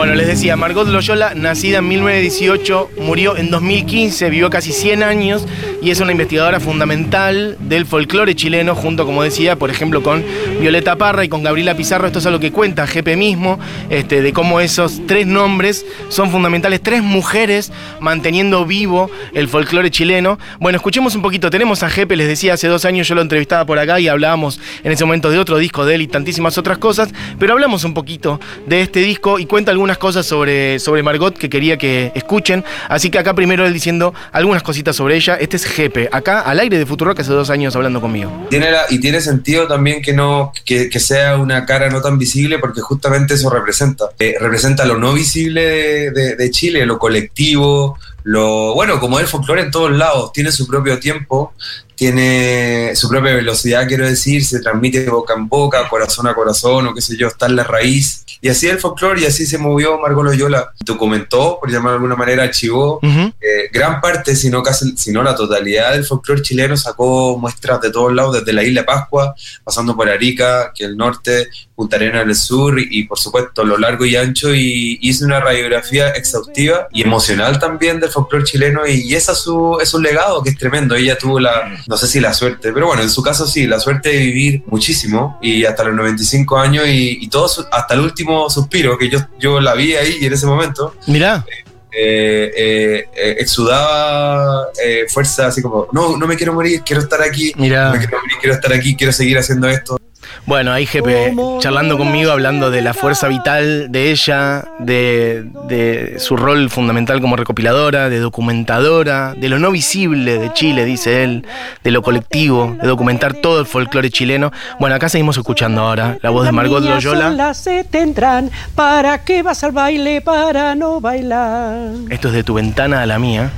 Bueno, 0.00 0.14
les 0.14 0.28
decía, 0.28 0.56
Margot 0.56 0.88
Loyola, 0.88 1.34
nacida 1.34 1.80
en 1.80 1.88
1918, 1.88 2.92
murió 3.02 3.36
en 3.36 3.50
2015, 3.50 4.30
vivió 4.30 4.48
casi 4.48 4.72
100 4.72 5.02
años 5.02 5.44
y 5.82 5.90
es 5.90 6.00
una 6.00 6.12
investigadora 6.12 6.58
fundamental 6.58 7.58
del 7.60 7.84
folclore 7.84 8.34
chileno, 8.34 8.74
junto, 8.74 9.04
como 9.04 9.22
decía, 9.22 9.56
por 9.56 9.68
ejemplo, 9.68 10.02
con 10.02 10.24
Violeta 10.58 10.96
Parra 10.96 11.22
y 11.26 11.28
con 11.28 11.42
Gabriela 11.42 11.74
Pizarro. 11.74 12.06
Esto 12.06 12.18
es 12.18 12.24
algo 12.24 12.40
que 12.40 12.50
cuenta 12.50 12.86
Jepe 12.86 13.14
mismo, 13.14 13.60
este, 13.90 14.22
de 14.22 14.32
cómo 14.32 14.60
esos 14.60 15.02
tres 15.06 15.26
nombres 15.26 15.84
son 16.08 16.30
fundamentales, 16.30 16.80
tres 16.80 17.02
mujeres 17.02 17.70
manteniendo 18.00 18.64
vivo 18.64 19.10
el 19.34 19.48
folclore 19.48 19.90
chileno. 19.90 20.38
Bueno, 20.60 20.76
escuchemos 20.76 21.14
un 21.14 21.20
poquito. 21.20 21.50
Tenemos 21.50 21.82
a 21.82 21.90
Jepe, 21.90 22.16
les 22.16 22.26
decía, 22.26 22.54
hace 22.54 22.68
dos 22.68 22.86
años 22.86 23.06
yo 23.06 23.14
lo 23.14 23.20
entrevistaba 23.20 23.66
por 23.66 23.78
acá 23.78 24.00
y 24.00 24.08
hablábamos 24.08 24.60
en 24.82 24.92
ese 24.92 25.04
momento 25.04 25.30
de 25.30 25.38
otro 25.38 25.58
disco 25.58 25.84
de 25.84 25.96
él 25.96 26.00
y 26.00 26.06
tantísimas 26.08 26.56
otras 26.56 26.78
cosas, 26.78 27.10
pero 27.38 27.52
hablamos 27.52 27.84
un 27.84 27.92
poquito 27.92 28.40
de 28.66 28.80
este 28.80 29.00
disco 29.00 29.38
y 29.38 29.44
cuenta 29.44 29.70
algunas 29.72 29.89
cosas 29.98 30.26
sobre, 30.26 30.78
sobre 30.78 31.02
Margot 31.02 31.36
que 31.36 31.48
quería 31.48 31.76
que 31.76 32.12
escuchen. 32.14 32.64
Así 32.88 33.10
que 33.10 33.18
acá 33.18 33.34
primero 33.34 33.66
él 33.66 33.72
diciendo 33.72 34.14
algunas 34.32 34.62
cositas 34.62 34.96
sobre 34.96 35.16
ella. 35.16 35.36
Este 35.36 35.56
es 35.56 35.64
Jepe, 35.64 36.08
acá 36.12 36.40
al 36.40 36.58
aire 36.60 36.78
de 36.78 36.86
Futuro 36.86 37.14
que 37.14 37.22
hace 37.22 37.32
dos 37.32 37.50
años 37.50 37.74
hablando 37.76 38.00
conmigo. 38.00 38.46
Tiene 38.50 38.70
la- 38.70 38.84
y 38.88 38.98
tiene 39.00 39.20
sentido 39.20 39.66
también 39.66 40.02
que 40.02 40.12
no 40.12 40.52
que, 40.64 40.88
que 40.88 41.00
sea 41.00 41.36
una 41.36 41.64
cara 41.66 41.88
no 41.90 42.00
tan 42.00 42.18
visible 42.18 42.58
porque 42.58 42.80
justamente 42.80 43.34
eso 43.34 43.50
representa 43.50 44.06
Eh, 44.18 44.36
representa 44.40 44.84
lo 44.84 44.98
no 44.98 45.12
visible 45.12 45.62
de, 45.62 46.10
de- 46.10 46.36
de 46.36 46.50
Chile 46.50 46.84
lo 46.86 46.98
colectivo 46.98 47.98
lo 48.22 48.74
bueno 48.74 49.00
como 49.00 49.18
el 49.18 49.26
folclore 49.26 49.62
en 49.62 49.70
todos 49.70 49.90
lados 49.92 50.32
tiene 50.32 50.52
su 50.52 50.66
propio 50.66 50.98
tiempo 50.98 51.52
tiene 52.00 52.96
su 52.96 53.10
propia 53.10 53.34
velocidad 53.34 53.86
quiero 53.86 54.08
decir 54.08 54.42
se 54.42 54.60
transmite 54.60 55.04
de 55.04 55.10
boca 55.10 55.34
en 55.34 55.46
boca 55.48 55.86
corazón 55.86 56.26
a 56.28 56.34
corazón 56.34 56.86
o 56.86 56.94
qué 56.94 57.02
sé 57.02 57.14
yo 57.14 57.26
está 57.28 57.44
en 57.44 57.56
la 57.56 57.64
raíz. 57.64 58.24
Y 58.40 58.48
así 58.48 58.68
el 58.68 58.78
folclore 58.78 59.20
y 59.20 59.26
así 59.26 59.44
se 59.44 59.58
movió 59.58 59.98
Margot 59.98 60.24
Loyola 60.24 60.72
documentó 60.82 61.58
por 61.60 61.70
llamar 61.70 61.90
de 61.90 61.96
alguna 61.96 62.16
manera 62.16 62.44
archivó 62.44 63.00
eh, 63.02 63.68
gran 63.70 64.00
parte, 64.00 64.34
si 64.34 64.48
no, 64.48 64.62
casi, 64.62 64.96
si 64.96 65.12
no 65.12 65.22
la 65.22 65.34
totalidad 65.34 65.92
del 65.92 66.06
folclore 66.06 66.40
chileno 66.40 66.74
sacó 66.74 67.36
muestras 67.36 67.82
de 67.82 67.90
todos 67.90 68.14
lados, 68.14 68.32
desde 68.32 68.54
la 68.54 68.62
isla 68.62 68.86
Pascua, 68.86 69.34
pasando 69.62 69.94
por 69.94 70.08
Arica, 70.08 70.72
que 70.74 70.84
el 70.84 70.96
norte, 70.96 71.50
Punta 71.74 71.96
Arenas 71.96 72.26
del 72.26 72.34
sur 72.34 72.78
y, 72.78 73.04
por 73.04 73.18
supuesto 73.18 73.64
lo 73.64 73.78
largo 73.78 74.04
y 74.04 74.14
ancho 74.14 74.54
y 74.54 74.98
hizo 75.00 75.24
una 75.24 75.40
radiografía 75.40 76.10
exhaustiva 76.10 76.88
y 76.92 77.02
emocional 77.02 77.58
también 77.58 78.00
del 78.00 78.10
folclore 78.10 78.44
chileno 78.44 78.86
y, 78.86 79.14
esa 79.14 79.32
es 79.32 79.38
su, 79.38 79.78
es 79.80 79.94
un 79.94 80.02
legado 80.02 80.42
que 80.42 80.50
es 80.50 80.58
tremendo. 80.58 80.94
Ella 80.94 81.16
tuvo 81.16 81.40
la, 81.40 81.80
no 81.90 81.96
sé 81.96 82.06
si 82.06 82.20
la 82.20 82.32
suerte, 82.32 82.72
pero 82.72 82.86
bueno, 82.86 83.02
en 83.02 83.10
su 83.10 83.20
caso 83.22 83.46
sí, 83.46 83.66
la 83.66 83.80
suerte 83.80 84.08
de 84.10 84.18
vivir 84.18 84.62
muchísimo 84.66 85.38
y 85.42 85.64
hasta 85.64 85.82
los 85.84 85.94
95 85.96 86.56
años 86.56 86.86
y, 86.86 87.18
y 87.20 87.28
todo 87.28 87.48
su- 87.48 87.66
hasta 87.70 87.94
el 87.94 88.00
último 88.00 88.48
suspiro 88.48 88.96
que 88.96 89.10
yo, 89.10 89.18
yo 89.40 89.60
la 89.60 89.74
vi 89.74 89.94
ahí 89.96 90.24
en 90.24 90.32
ese 90.32 90.46
momento 90.46 90.94
Mirá, 91.08 91.44
eh, 91.92 92.52
eh, 92.56 93.04
eh, 93.16 93.36
exudaba 93.40 94.68
eh, 94.82 95.06
fuerza, 95.08 95.48
así 95.48 95.60
como, 95.60 95.88
no, 95.92 96.16
no 96.16 96.26
me 96.26 96.36
quiero 96.36 96.52
morir, 96.54 96.82
quiero 96.86 97.02
estar 97.02 97.20
aquí, 97.22 97.52
no 97.56 97.62
mirá. 97.62 97.90
me 97.90 97.98
quiero 97.98 98.18
morir, 98.18 98.36
quiero 98.40 98.54
estar 98.54 98.72
aquí, 98.72 98.94
quiero 98.96 99.12
seguir 99.12 99.36
haciendo 99.38 99.68
esto. 99.68 99.99
Bueno, 100.46 100.72
ahí 100.72 100.86
Jepe 100.86 101.34
charlando 101.58 101.96
conmigo, 101.96 102.32
hablando 102.32 102.70
de 102.70 102.82
la 102.82 102.94
fuerza 102.94 103.28
vital 103.28 103.92
de 103.92 104.10
ella, 104.10 104.64
de, 104.78 105.44
de 105.68 106.18
su 106.18 106.36
rol 106.36 106.70
fundamental 106.70 107.20
como 107.20 107.36
recopiladora, 107.36 108.08
de 108.08 108.18
documentadora, 108.18 109.34
de 109.36 109.48
lo 109.48 109.58
no 109.58 109.70
visible 109.70 110.38
de 110.38 110.52
Chile, 110.52 110.84
dice 110.84 111.22
él, 111.22 111.46
de 111.84 111.90
lo 111.90 112.02
colectivo, 112.02 112.76
de 112.80 112.88
documentar 112.88 113.34
todo 113.34 113.60
el 113.60 113.66
folclore 113.66 114.10
chileno. 114.10 114.50
Bueno, 114.78 114.96
acá 114.96 115.08
seguimos 115.08 115.36
escuchando 115.36 115.82
ahora 115.82 116.18
la 116.22 116.30
voz 116.30 116.46
de 116.46 116.52
Margot 116.52 116.82
Loyola. 116.82 117.54
se 117.54 117.84
tendrán. 117.84 118.50
¿Para 118.74 119.24
qué 119.24 119.42
vas 119.42 119.62
al 119.62 119.72
baile? 119.72 120.20
Para 120.20 120.74
no 120.74 121.00
bailar. 121.00 121.90
Esto 122.08 122.28
es 122.28 122.34
de 122.34 122.42
tu 122.42 122.54
ventana 122.54 123.02
a 123.02 123.06
la 123.06 123.18
mía. 123.18 123.50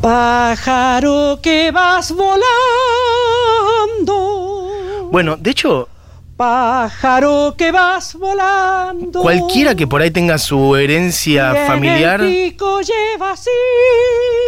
Pájaro 0.00 1.40
que 1.42 1.70
vas 1.72 2.12
volando. 2.12 2.38
Bueno, 5.10 5.36
de 5.36 5.50
hecho, 5.50 5.88
Pájaro 6.38 7.56
que 7.58 7.72
vas 7.72 8.14
volando. 8.14 9.22
cualquiera 9.22 9.74
que 9.74 9.88
por 9.88 10.00
ahí 10.00 10.12
tenga 10.12 10.38
su 10.38 10.76
herencia 10.76 11.48
Y 11.52 11.56
en 11.56 11.62
el 11.62 11.66
familiar 11.66 12.20
pico 12.20 12.80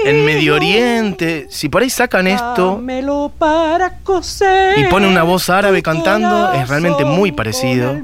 en 0.04 0.24
Medio. 0.24 0.54
Oriente, 0.54 1.48
si 1.50 1.68
por 1.68 1.82
ahí 1.82 1.90
sacan 1.90 2.28
esto 2.28 2.76
Dámelo 2.76 3.32
para 3.36 3.98
coser. 4.04 4.78
y 4.78 4.84
ponen 4.84 5.10
una 5.10 5.24
voz 5.24 5.50
árabe 5.50 5.82
cantando, 5.82 6.52
es 6.52 6.68
realmente 6.68 7.04
muy 7.04 7.32
parecido. 7.32 7.96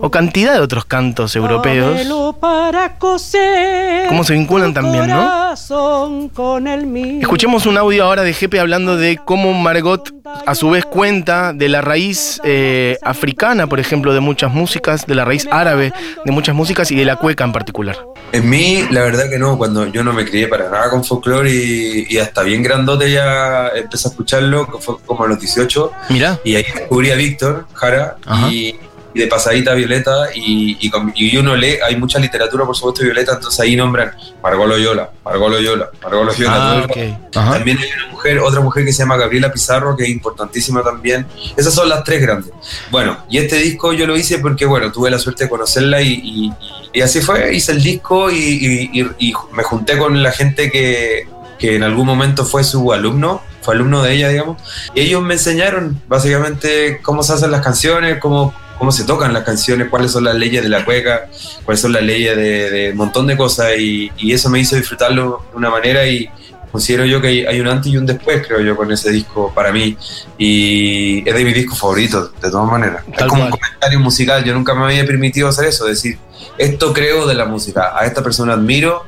O 0.00 0.10
cantidad 0.10 0.54
de 0.54 0.60
otros 0.60 0.84
cantos 0.84 1.34
europeos. 1.36 1.92
Dámelo 1.92 2.36
para 2.38 2.98
coser. 2.98 4.06
Cómo 4.08 4.24
se 4.24 4.34
vinculan 4.34 4.74
también, 4.74 5.08
¿no? 5.08 5.48
corazón 5.48 6.28
con 6.28 6.66
el 6.68 6.86
mío. 6.86 7.20
Escuchemos 7.20 7.66
un 7.66 7.78
audio 7.78 8.04
ahora 8.04 8.22
de 8.22 8.32
Jepe 8.32 8.60
hablando 8.60 8.96
de 8.96 9.18
cómo 9.24 9.52
Margot 9.54 10.12
a 10.46 10.54
su 10.54 10.70
vez 10.70 10.84
cuenta 10.84 11.52
de 11.52 11.68
la 11.68 11.80
raíz 11.80 12.40
eh, 12.44 12.98
africana, 13.02 13.66
por 13.66 13.80
ejemplo, 13.80 14.12
de 14.12 14.20
muchas 14.20 14.52
músicas, 14.52 15.06
de 15.06 15.14
la 15.14 15.24
raíz 15.24 15.48
árabe 15.50 15.92
de 16.24 16.32
muchas 16.32 16.54
músicas 16.54 16.90
y 16.90 16.96
de 16.96 17.04
la 17.04 17.16
cueca 17.16 17.44
en 17.44 17.52
particular. 17.52 17.98
En 18.32 18.48
mí, 18.48 18.84
la 18.90 19.02
verdad 19.02 19.30
que 19.30 19.38
no, 19.38 19.56
cuando 19.56 19.86
yo 19.86 20.04
no 20.04 20.12
me 20.12 20.24
crié 20.24 20.48
para 20.48 20.68
nada 20.68 20.90
con 20.90 21.02
folclore 21.02 21.50
y, 21.50 22.06
y 22.10 22.18
hasta 22.18 22.42
bien 22.42 22.62
grandote 22.62 23.10
ya 23.10 23.68
empecé 23.68 24.08
a 24.08 24.10
escucharlo, 24.10 24.66
fue 24.80 24.96
como 25.06 25.24
a 25.24 25.28
los 25.28 25.40
18, 25.40 25.92
Mirá, 26.10 26.38
y 26.44 26.56
ahí 26.56 26.66
descubrí 26.74 27.10
a 27.10 27.14
Víctor 27.14 27.66
Jara 27.72 28.16
Ajá. 28.26 28.48
y, 28.48 28.78
y 29.14 29.20
de 29.20 29.26
pasadita 29.26 29.74
Violeta 29.74 30.28
y, 30.34 30.76
y, 30.80 30.90
con- 30.90 31.12
y 31.16 31.36
uno 31.36 31.56
lee, 31.56 31.78
hay 31.84 31.96
mucha 31.96 32.18
literatura 32.18 32.64
por 32.66 32.76
supuesto 32.76 33.02
Violeta, 33.02 33.32
entonces 33.34 33.58
ahí 33.60 33.74
nombran 33.76 34.12
Margot 34.42 34.68
Loyola, 34.68 35.10
Margot 35.24 35.50
Loyola, 35.50 35.90
Margot 36.02 36.24
Loyola. 36.26 36.54
todo 36.54 36.62
ah, 36.62 36.74
el 36.74 36.82
rato. 36.82 36.92
ok. 36.92 37.36
Ajá. 37.36 37.52
También 37.54 37.78
hay 37.78 37.88
una 38.02 38.12
mujer, 38.12 38.38
otra 38.40 38.60
mujer 38.60 38.84
que 38.84 38.92
se 38.92 38.98
llama 38.98 39.16
Gabriela 39.16 39.52
Pizarro, 39.52 39.96
que 39.96 40.04
es 40.04 40.10
importantísima 40.10 40.82
también. 40.82 41.26
Esas 41.56 41.74
son 41.74 41.88
las 41.88 42.04
tres 42.04 42.20
grandes. 42.20 42.52
Bueno, 42.90 43.16
y 43.30 43.38
este 43.38 43.56
disco 43.56 43.92
yo 43.92 44.06
lo 44.06 44.16
hice 44.16 44.38
porque, 44.38 44.66
bueno, 44.66 44.92
tuve 44.92 45.10
la 45.10 45.18
suerte 45.18 45.44
de 45.44 45.50
conocerla 45.50 46.00
y, 46.02 46.12
y- 46.12 46.52
y 46.92 47.00
así 47.02 47.20
fue. 47.20 47.54
Hice 47.54 47.72
el 47.72 47.82
disco 47.82 48.30
y, 48.30 48.36
y- 48.36 48.90
y- 49.00 49.28
y 49.30 49.32
me 49.52 49.62
junté 49.62 49.96
con 49.98 50.22
la 50.22 50.32
gente 50.32 50.70
que, 50.70 51.26
que 51.58 51.76
en 51.76 51.82
algún 51.82 52.06
momento 52.06 52.44
fue 52.44 52.64
su 52.64 52.92
alumno, 52.92 53.42
fue 53.62 53.74
alumno 53.74 54.02
de 54.02 54.14
ella, 54.14 54.28
digamos. 54.30 54.60
Y 54.94 55.00
ellos 55.02 55.22
me 55.22 55.34
enseñaron 55.34 56.00
básicamente 56.08 57.00
cómo 57.02 57.22
se 57.22 57.32
hacen 57.34 57.50
las 57.50 57.62
canciones, 57.62 58.18
cómo, 58.18 58.54
cómo 58.78 58.92
se 58.92 59.04
tocan 59.04 59.32
las 59.32 59.44
canciones, 59.44 59.88
cuáles 59.88 60.12
son 60.12 60.24
las 60.24 60.34
leyes 60.34 60.62
de 60.62 60.68
la 60.68 60.84
cueca, 60.84 61.28
cuáles 61.64 61.80
son 61.80 61.92
las 61.92 62.02
leyes 62.02 62.36
de, 62.36 62.90
un 62.92 62.96
montón 62.96 63.26
de 63.26 63.36
cosas. 63.36 63.72
Y, 63.78 64.10
y 64.18 64.32
eso 64.32 64.48
me 64.50 64.60
hizo 64.60 64.76
disfrutarlo 64.76 65.44
de 65.50 65.56
una 65.56 65.70
manera 65.70 66.06
y 66.06 66.30
considero 66.70 67.04
yo 67.04 67.20
que 67.20 67.28
hay, 67.28 67.46
hay 67.46 67.60
un 67.60 67.68
antes 67.68 67.92
y 67.92 67.96
un 67.96 68.06
después, 68.06 68.46
creo 68.46 68.60
yo, 68.60 68.76
con 68.76 68.90
ese 68.92 69.10
disco 69.10 69.52
para 69.54 69.72
mí. 69.72 69.96
Y 70.36 71.28
es 71.28 71.34
de 71.34 71.44
mis 71.44 71.54
discos 71.54 71.78
favoritos, 71.78 72.32
de 72.40 72.50
todas 72.50 72.70
maneras. 72.70 73.04
Tal 73.16 73.26
es 73.26 73.30
como 73.30 73.44
un 73.44 73.50
comentario 73.50 74.00
musical, 74.00 74.44
yo 74.44 74.54
nunca 74.54 74.74
me 74.74 74.84
había 74.84 75.04
permitido 75.06 75.48
hacer 75.48 75.66
eso, 75.66 75.86
decir, 75.86 76.18
esto 76.56 76.92
creo 76.92 77.26
de 77.26 77.34
la 77.34 77.44
música, 77.44 77.92
a 77.96 78.06
esta 78.06 78.22
persona 78.22 78.54
admiro. 78.54 79.04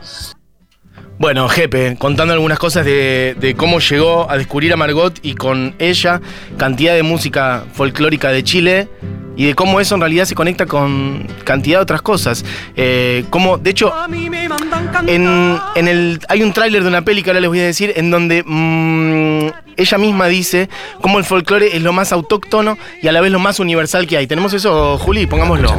Bueno, 1.20 1.50
Jepe, 1.50 1.96
contando 1.98 2.32
algunas 2.32 2.58
cosas 2.58 2.86
de, 2.86 3.36
de 3.38 3.54
cómo 3.54 3.78
llegó 3.78 4.30
a 4.30 4.38
descubrir 4.38 4.72
a 4.72 4.78
Margot 4.78 5.18
y 5.20 5.34
con 5.34 5.74
ella 5.78 6.18
cantidad 6.56 6.94
de 6.94 7.02
música 7.02 7.64
folclórica 7.74 8.30
de 8.30 8.42
Chile 8.42 8.88
y 9.36 9.44
de 9.44 9.54
cómo 9.54 9.80
eso 9.80 9.96
en 9.96 10.00
realidad 10.00 10.24
se 10.24 10.34
conecta 10.34 10.64
con 10.64 11.26
cantidad 11.44 11.76
de 11.76 11.82
otras 11.82 12.00
cosas. 12.00 12.42
Eh, 12.74 13.26
como, 13.28 13.58
de 13.58 13.68
hecho, 13.68 13.92
en, 15.06 15.58
en 15.74 15.88
el, 15.88 16.20
hay 16.30 16.42
un 16.42 16.54
tráiler 16.54 16.80
de 16.84 16.88
una 16.88 17.02
peli 17.02 17.22
que 17.22 17.28
ahora 17.28 17.40
les 17.40 17.50
voy 17.50 17.60
a 17.60 17.64
decir 17.64 17.92
en 17.96 18.10
donde 18.10 18.42
mm, 18.42 19.69
ella 19.80 19.98
misma 19.98 20.26
dice 20.26 20.68
cómo 21.00 21.18
el 21.18 21.24
folclore 21.24 21.76
es 21.76 21.82
lo 21.82 21.92
más 21.92 22.12
autóctono 22.12 22.78
y 23.02 23.08
a 23.08 23.12
la 23.12 23.20
vez 23.20 23.32
lo 23.32 23.38
más 23.38 23.60
universal 23.60 24.06
que 24.06 24.16
hay. 24.16 24.26
¿Tenemos 24.26 24.52
eso, 24.52 24.98
Juli? 24.98 25.26
Pongámoslo. 25.26 25.70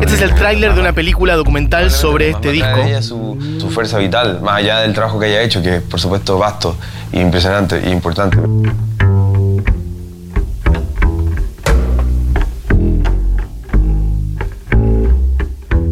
Este 0.00 0.14
es 0.14 0.22
el 0.22 0.34
tráiler 0.34 0.74
de 0.74 0.80
una 0.80 0.92
película 0.92 1.36
documental 1.36 1.90
sobre 1.90 2.30
este 2.30 2.52
disco. 2.52 2.82
Ella, 2.84 3.02
su, 3.02 3.38
su 3.60 3.70
fuerza 3.70 3.98
vital, 3.98 4.40
más 4.40 4.56
allá 4.58 4.80
del 4.80 4.92
trabajo 4.92 5.18
que 5.18 5.26
haya 5.26 5.42
hecho, 5.42 5.62
que 5.62 5.76
es 5.76 5.82
por 5.82 6.00
supuesto 6.00 6.38
vasto, 6.38 6.76
e 7.12 7.20
impresionante 7.20 7.80
e 7.84 7.90
importante. 7.90 8.38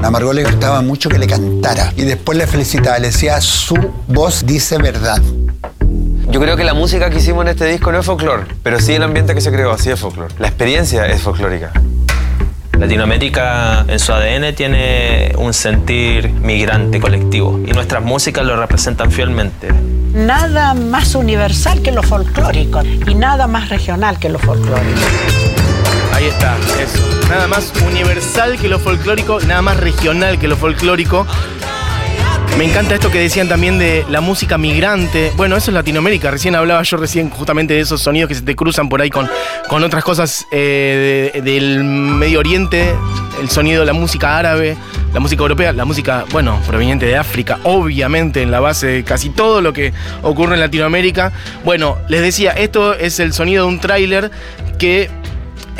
A 0.02 0.10
Margot 0.10 0.34
le 0.34 0.44
gustaba 0.44 0.80
mucho 0.82 1.08
que 1.08 1.18
le 1.18 1.26
cantara 1.26 1.92
y 1.96 2.02
después 2.02 2.36
le 2.36 2.46
felicitaba, 2.46 2.98
le 2.98 3.08
decía 3.08 3.40
su 3.40 3.76
voz 4.08 4.44
dice 4.44 4.78
verdad. 4.78 5.20
Yo 6.30 6.40
creo 6.40 6.56
que 6.56 6.62
la 6.62 6.74
música 6.74 7.10
que 7.10 7.18
hicimos 7.18 7.42
en 7.42 7.48
este 7.48 7.64
disco 7.66 7.90
no 7.90 7.98
es 7.98 8.06
folclore, 8.06 8.44
pero 8.62 8.78
sí 8.78 8.94
el 8.94 9.02
ambiente 9.02 9.34
que 9.34 9.40
se 9.40 9.50
creó, 9.50 9.76
sí 9.76 9.90
es 9.90 9.98
folclore. 9.98 10.32
La 10.38 10.46
experiencia 10.46 11.06
es 11.06 11.22
folclórica. 11.22 11.72
Latinoamérica 12.78 13.84
en 13.88 13.98
su 13.98 14.12
ADN 14.12 14.54
tiene 14.54 15.32
un 15.36 15.52
sentir 15.52 16.30
migrante 16.30 17.00
colectivo 17.00 17.60
y 17.66 17.72
nuestras 17.72 18.04
músicas 18.04 18.46
lo 18.46 18.54
representan 18.56 19.10
fielmente. 19.10 19.70
Nada 20.12 20.74
más 20.74 21.16
universal 21.16 21.82
que 21.82 21.90
lo 21.90 22.02
folclórico 22.04 22.80
y 22.84 23.14
nada 23.16 23.48
más 23.48 23.68
regional 23.68 24.20
que 24.20 24.28
lo 24.28 24.38
folclórico. 24.38 25.00
Ahí 26.14 26.26
está, 26.26 26.56
eso. 26.80 27.02
Nada 27.28 27.48
más 27.48 27.72
universal 27.86 28.56
que 28.56 28.68
lo 28.68 28.78
folclórico, 28.78 29.40
nada 29.40 29.62
más 29.62 29.78
regional 29.78 30.38
que 30.38 30.46
lo 30.46 30.56
folclórico. 30.56 31.26
Me 32.58 32.66
encanta 32.66 32.94
esto 32.94 33.10
que 33.10 33.18
decían 33.20 33.48
también 33.48 33.78
de 33.78 34.04
la 34.10 34.20
música 34.20 34.58
migrante. 34.58 35.32
Bueno, 35.34 35.56
eso 35.56 35.70
es 35.70 35.74
Latinoamérica. 35.74 36.30
Recién 36.30 36.54
hablaba 36.54 36.82
yo 36.82 36.98
recién 36.98 37.30
justamente 37.30 37.72
de 37.72 37.80
esos 37.80 38.02
sonidos 38.02 38.28
que 38.28 38.34
se 38.34 38.42
te 38.42 38.54
cruzan 38.54 38.90
por 38.90 39.00
ahí 39.00 39.08
con, 39.08 39.30
con 39.66 39.82
otras 39.82 40.04
cosas 40.04 40.46
eh, 40.52 41.30
de- 41.32 41.40
del 41.40 41.82
Medio 41.84 42.38
Oriente. 42.40 42.92
El 43.40 43.48
sonido 43.48 43.80
de 43.80 43.86
la 43.86 43.94
música 43.94 44.36
árabe, 44.36 44.76
la 45.14 45.20
música 45.20 45.40
europea, 45.40 45.72
la 45.72 45.86
música, 45.86 46.26
bueno, 46.32 46.60
proveniente 46.66 47.06
de 47.06 47.16
África, 47.16 47.58
obviamente 47.62 48.42
en 48.42 48.50
la 48.50 48.60
base 48.60 48.86
de 48.88 49.04
casi 49.04 49.30
todo 49.30 49.62
lo 49.62 49.72
que 49.72 49.94
ocurre 50.20 50.54
en 50.54 50.60
Latinoamérica. 50.60 51.32
Bueno, 51.64 51.96
les 52.08 52.20
decía, 52.20 52.50
esto 52.50 52.92
es 52.94 53.18
el 53.20 53.32
sonido 53.32 53.64
de 53.64 53.68
un 53.72 53.80
tráiler 53.80 54.30
que 54.78 55.08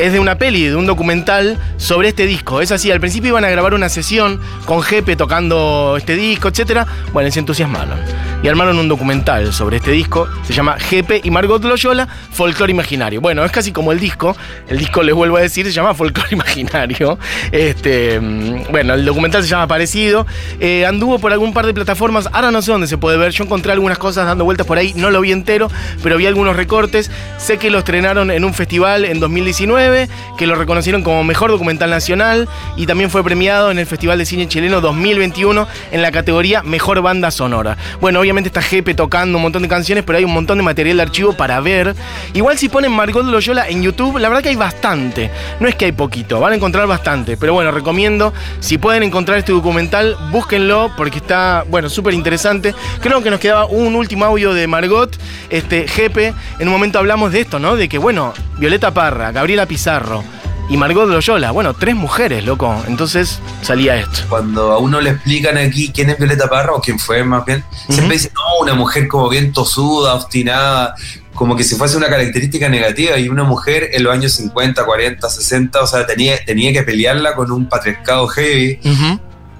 es 0.00 0.12
de 0.12 0.18
una 0.18 0.36
peli, 0.36 0.64
de 0.64 0.76
un 0.76 0.86
documental 0.86 1.58
sobre 1.76 2.08
este 2.08 2.26
disco. 2.26 2.60
Es 2.60 2.72
así, 2.72 2.90
al 2.90 3.00
principio 3.00 3.28
iban 3.28 3.44
a 3.44 3.50
grabar 3.50 3.74
una 3.74 3.88
sesión 3.88 4.40
con 4.64 4.82
Jepe 4.82 5.14
tocando 5.14 5.96
este 5.98 6.16
disco, 6.16 6.48
etc. 6.48 6.86
Bueno, 7.12 7.30
se 7.30 7.40
entusiasmaron. 7.40 7.98
Y 8.42 8.48
armaron 8.48 8.78
un 8.78 8.88
documental 8.88 9.52
sobre 9.52 9.76
este 9.76 9.90
disco. 9.90 10.26
Se 10.44 10.54
llama 10.54 10.78
Jepe 10.78 11.20
y 11.22 11.30
Margot 11.30 11.62
Loyola, 11.62 12.08
Folclore 12.32 12.72
Imaginario. 12.72 13.20
Bueno, 13.20 13.44
es 13.44 13.52
casi 13.52 13.72
como 13.72 13.92
el 13.92 14.00
disco. 14.00 14.34
El 14.68 14.78
disco, 14.78 15.02
les 15.02 15.14
vuelvo 15.14 15.36
a 15.36 15.40
decir, 15.40 15.66
se 15.66 15.72
llama 15.72 15.92
Folclore 15.92 16.28
Imaginario. 16.32 17.18
Este, 17.52 18.18
mm, 18.18 18.70
bueno, 18.70 18.94
el 18.94 19.04
documental 19.04 19.42
se 19.42 19.48
llama 19.50 19.66
parecido. 19.66 20.26
Eh, 20.58 20.86
anduvo 20.86 21.18
por 21.18 21.32
algún 21.32 21.52
par 21.52 21.66
de 21.66 21.74
plataformas. 21.74 22.30
Ahora 22.32 22.50
no 22.50 22.62
sé 22.62 22.72
dónde 22.72 22.86
se 22.86 22.96
puede 22.96 23.18
ver. 23.18 23.32
Yo 23.32 23.44
encontré 23.44 23.72
algunas 23.72 23.98
cosas 23.98 24.24
dando 24.24 24.44
vueltas 24.44 24.66
por 24.66 24.78
ahí. 24.78 24.94
No 24.96 25.10
lo 25.10 25.20
vi 25.20 25.32
entero, 25.32 25.70
pero 26.02 26.16
vi 26.16 26.26
algunos 26.26 26.56
recortes. 26.56 27.10
Sé 27.36 27.58
que 27.58 27.68
lo 27.68 27.80
estrenaron 27.80 28.30
en 28.30 28.46
un 28.46 28.54
festival 28.54 29.04
en 29.04 29.20
2019, 29.20 29.89
que 30.38 30.46
lo 30.46 30.54
reconocieron 30.54 31.02
como 31.02 31.24
mejor 31.24 31.50
documental 31.50 31.90
nacional 31.90 32.48
y 32.76 32.86
también 32.86 33.10
fue 33.10 33.22
premiado 33.24 33.70
en 33.70 33.78
el 33.78 33.86
Festival 33.86 34.18
de 34.18 34.24
Cine 34.24 34.48
Chileno 34.48 34.80
2021 34.80 35.66
en 35.92 36.02
la 36.02 36.12
categoría 36.12 36.62
Mejor 36.62 37.02
Banda 37.02 37.30
Sonora. 37.30 37.76
Bueno, 38.00 38.20
obviamente 38.20 38.48
está 38.48 38.62
Jepe 38.62 38.94
tocando 38.94 39.38
un 39.38 39.42
montón 39.42 39.62
de 39.62 39.68
canciones, 39.68 40.04
pero 40.04 40.18
hay 40.18 40.24
un 40.24 40.32
montón 40.32 40.58
de 40.58 40.64
material 40.64 40.96
de 40.96 41.02
archivo 41.02 41.32
para 41.32 41.60
ver. 41.60 41.94
Igual 42.34 42.58
si 42.58 42.68
ponen 42.68 42.92
Margot 42.92 43.24
Loyola 43.24 43.68
en 43.68 43.82
YouTube, 43.82 44.18
la 44.18 44.28
verdad 44.28 44.42
que 44.42 44.50
hay 44.50 44.56
bastante. 44.56 45.30
No 45.58 45.68
es 45.68 45.74
que 45.74 45.86
hay 45.86 45.92
poquito, 45.92 46.40
van 46.40 46.52
a 46.52 46.56
encontrar 46.56 46.86
bastante. 46.86 47.36
Pero 47.36 47.54
bueno, 47.54 47.70
recomiendo, 47.70 48.32
si 48.60 48.78
pueden 48.78 49.02
encontrar 49.02 49.38
este 49.38 49.52
documental, 49.52 50.16
búsquenlo 50.30 50.92
porque 50.96 51.18
está, 51.18 51.64
bueno, 51.68 51.88
súper 51.88 52.14
interesante. 52.14 52.74
Creo 53.00 53.22
que 53.22 53.30
nos 53.30 53.40
quedaba 53.40 53.66
un 53.66 53.94
último 53.94 54.24
audio 54.24 54.54
de 54.54 54.66
Margot, 54.66 55.16
este, 55.50 55.88
Jepe. 55.88 56.34
En 56.58 56.68
un 56.68 56.72
momento 56.72 56.98
hablamos 56.98 57.32
de 57.32 57.40
esto, 57.40 57.58
¿no? 57.58 57.76
De 57.76 57.88
que, 57.88 57.98
bueno, 57.98 58.32
Violeta 58.58 58.92
Parra, 58.92 59.32
Gabriela 59.32 59.66
Pizarro 59.70 60.24
y 60.68 60.76
Margot 60.76 61.08
Loyola, 61.08 61.52
bueno, 61.52 61.74
tres 61.74 61.94
mujeres, 61.94 62.44
loco. 62.44 62.74
Entonces 62.88 63.38
salía 63.62 63.96
esto. 63.96 64.22
Cuando 64.28 64.72
a 64.72 64.78
uno 64.78 65.00
le 65.00 65.10
explican 65.10 65.56
aquí 65.56 65.92
quién 65.94 66.10
es 66.10 66.18
Violeta 66.18 66.48
Parra 66.48 66.72
o 66.72 66.80
quién 66.80 66.98
fue 66.98 67.22
más 67.22 67.44
bien, 67.44 67.62
siempre 67.88 68.16
dicen, 68.16 68.32
no, 68.34 68.64
una 68.64 68.74
mujer 68.74 69.06
como 69.06 69.28
bien 69.28 69.52
tosuda, 69.52 70.14
obstinada, 70.14 70.96
como 71.34 71.54
que 71.54 71.62
si 71.62 71.76
fuese 71.76 71.96
una 71.96 72.08
característica 72.08 72.68
negativa 72.68 73.16
y 73.16 73.28
una 73.28 73.44
mujer 73.44 73.90
en 73.92 74.02
los 74.02 74.12
años 74.12 74.32
50, 74.32 74.84
40, 74.84 75.30
60, 75.30 75.82
o 75.82 75.86
sea, 75.86 76.04
tenía, 76.04 76.44
tenía 76.44 76.72
que 76.72 76.82
pelearla 76.82 77.36
con 77.36 77.52
un 77.52 77.68
patriarcado 77.68 78.26
heavy. 78.26 78.80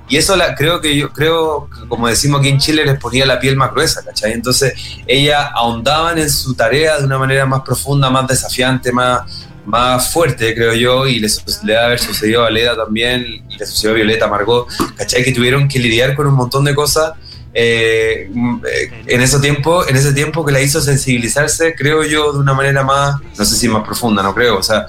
Y 0.09 0.17
eso 0.17 0.35
la, 0.35 0.57
creo 0.57 0.81
que 0.81 0.97
yo 0.97 1.13
creo, 1.13 1.69
que 1.71 1.87
como 1.87 2.09
decimos 2.09 2.41
aquí 2.41 2.49
en 2.49 2.59
Chile, 2.59 2.85
les 2.85 2.99
ponía 2.99 3.25
la 3.27 3.39
piel 3.39 3.57
más 3.57 3.71
gruesa, 3.71 4.03
¿cachai? 4.05 4.33
Entonces, 4.33 4.75
ellas 5.07 5.51
ahondaban 5.55 6.19
en 6.19 6.29
su 6.29 6.55
tarea 6.55 6.99
de 6.99 7.05
una 7.05 7.17
manera 7.17 7.47
más 7.47 7.63
profunda, 7.63 8.11
más 8.11 8.27
desafiante, 8.27 8.91
más, 8.91 9.23
más 9.71 10.13
fuerte, 10.13 10.55
creo 10.55 10.75
yo, 10.75 11.07
y 11.07 11.21
le 11.21 11.29
debe 11.63 11.79
haber 11.79 11.99
sucedido 11.99 12.45
a 12.45 12.51
Leda 12.51 12.77
también, 12.77 13.43
y 13.49 13.57
le 13.57 13.67
sucedió 13.67 13.93
a 13.93 13.95
Violeta, 13.95 14.27
Margot, 14.27 14.67
¿cachai? 14.97 15.23
Que 15.23 15.33
tuvieron 15.33 15.69
que 15.69 15.79
lidiar 15.79 16.15
con 16.17 16.27
un 16.27 16.35
montón 16.35 16.65
de 16.65 16.75
cosas 16.75 17.13
eh, 17.53 18.31
mm, 18.33 18.57
eh, 18.65 19.05
en 19.07 19.21
ese 19.21 19.41
tiempo, 19.41 19.87
en 19.89 19.97
ese 19.97 20.13
tiempo 20.13 20.45
que 20.45 20.53
la 20.53 20.61
hizo 20.61 20.81
sensibilizarse, 20.81 21.75
creo 21.75 22.05
yo, 22.05 22.33
de 22.33 22.39
una 22.39 22.55
manera 22.55 22.85
más, 22.85 23.17
no 23.37 23.45
sé 23.45 23.57
si 23.57 23.69
más 23.69 23.85
profunda, 23.85 24.23
no 24.23 24.35
creo, 24.35 24.59
o 24.59 24.63
sea, 24.63 24.87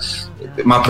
más 0.65 0.87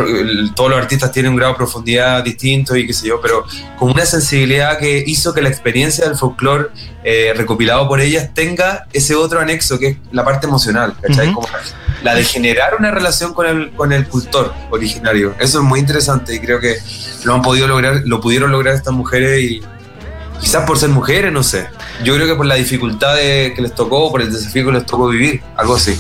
todos 0.56 0.70
los 0.70 0.80
artistas 0.80 1.12
tienen 1.12 1.32
un 1.32 1.38
grado 1.38 1.54
de 1.54 1.58
profundidad 1.58 2.24
distinto 2.24 2.76
y 2.76 2.88
qué 2.88 2.94
sé 2.94 3.08
yo, 3.08 3.22
pero 3.22 3.46
con 3.78 3.92
una 3.92 4.06
sensibilidad 4.06 4.78
que 4.80 5.04
hizo 5.06 5.34
que 5.34 5.42
la 5.42 5.50
experiencia 5.50 6.06
del 6.06 6.16
folclore 6.16 6.70
eh, 7.04 7.34
recopilado 7.36 7.88
por 7.88 8.02
ellas 8.02 8.30
tenga 8.34 8.88
ese 8.92 9.16
otro 9.16 9.40
anexo 9.40 9.80
que 9.80 9.88
es 9.88 9.98
la 10.12 10.24
parte 10.24 10.48
emocional, 10.48 10.96
¿cachai? 11.02 11.34
Como 11.34 11.48
la 12.04 12.16
de 12.16 12.24
generar 12.24 12.76
una 12.80 12.92
relación 12.92 13.34
con 13.34 13.46
el, 13.46 13.72
con 13.72 13.92
el 13.94 14.08
cultor 14.08 14.54
originario. 14.72 15.36
Eso 15.40 15.60
es 15.60 15.64
muy 15.64 15.80
interesante 15.80 16.36
y 16.36 16.40
creo 16.40 16.60
que 16.60 16.78
lo 17.24 17.36
han 17.36 17.42
podido 17.42 17.68
lograr, 17.68 18.02
lo 18.06 18.20
pudieron 18.20 18.52
lograr 18.52 18.74
estas 18.76 18.94
mujeres 18.94 19.40
y 19.40 19.62
quizás 20.42 20.66
por 20.66 20.78
ser 20.78 20.90
mujeres, 20.90 21.32
no 21.32 21.44
sé. 21.44 21.68
Yo 22.04 22.16
creo 22.16 22.28
que 22.28 22.36
por 22.36 22.46
la 22.46 22.56
dificultad 22.56 23.16
que 23.16 23.56
les 23.60 23.74
tocó, 23.74 24.12
por 24.12 24.22
el 24.22 24.32
desafío 24.32 24.66
que 24.66 24.72
les 24.74 24.86
tocó 24.86 25.08
vivir, 25.08 25.42
algo 25.56 25.76
así. 25.76 25.98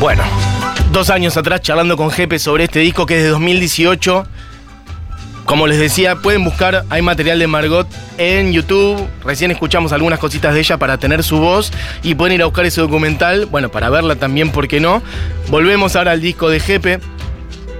Bueno, 0.00 0.22
dos 0.92 1.10
años 1.10 1.36
atrás 1.36 1.60
charlando 1.60 1.96
con 1.96 2.10
Jepe 2.10 2.38
sobre 2.38 2.64
este 2.64 2.78
disco 2.80 3.04
que 3.04 3.16
es 3.16 3.22
de 3.24 3.28
2018. 3.30 4.26
Como 5.44 5.66
les 5.66 5.78
decía, 5.78 6.16
pueden 6.16 6.42
buscar, 6.42 6.84
hay 6.88 7.02
material 7.02 7.38
de 7.38 7.46
Margot 7.46 7.86
en 8.16 8.52
YouTube. 8.52 9.06
Recién 9.24 9.50
escuchamos 9.50 9.92
algunas 9.92 10.18
cositas 10.18 10.54
de 10.54 10.60
ella 10.60 10.78
para 10.78 10.96
tener 10.96 11.22
su 11.22 11.38
voz 11.38 11.70
y 12.02 12.14
pueden 12.14 12.34
ir 12.36 12.42
a 12.42 12.46
buscar 12.46 12.64
ese 12.64 12.80
documental, 12.80 13.44
bueno, 13.46 13.68
para 13.70 13.90
verla 13.90 14.16
también, 14.16 14.50
¿por 14.50 14.68
qué 14.68 14.80
no? 14.80 15.02
Volvemos 15.48 15.96
ahora 15.96 16.12
al 16.12 16.22
disco 16.22 16.48
de 16.48 16.60
Jepe. 16.60 17.00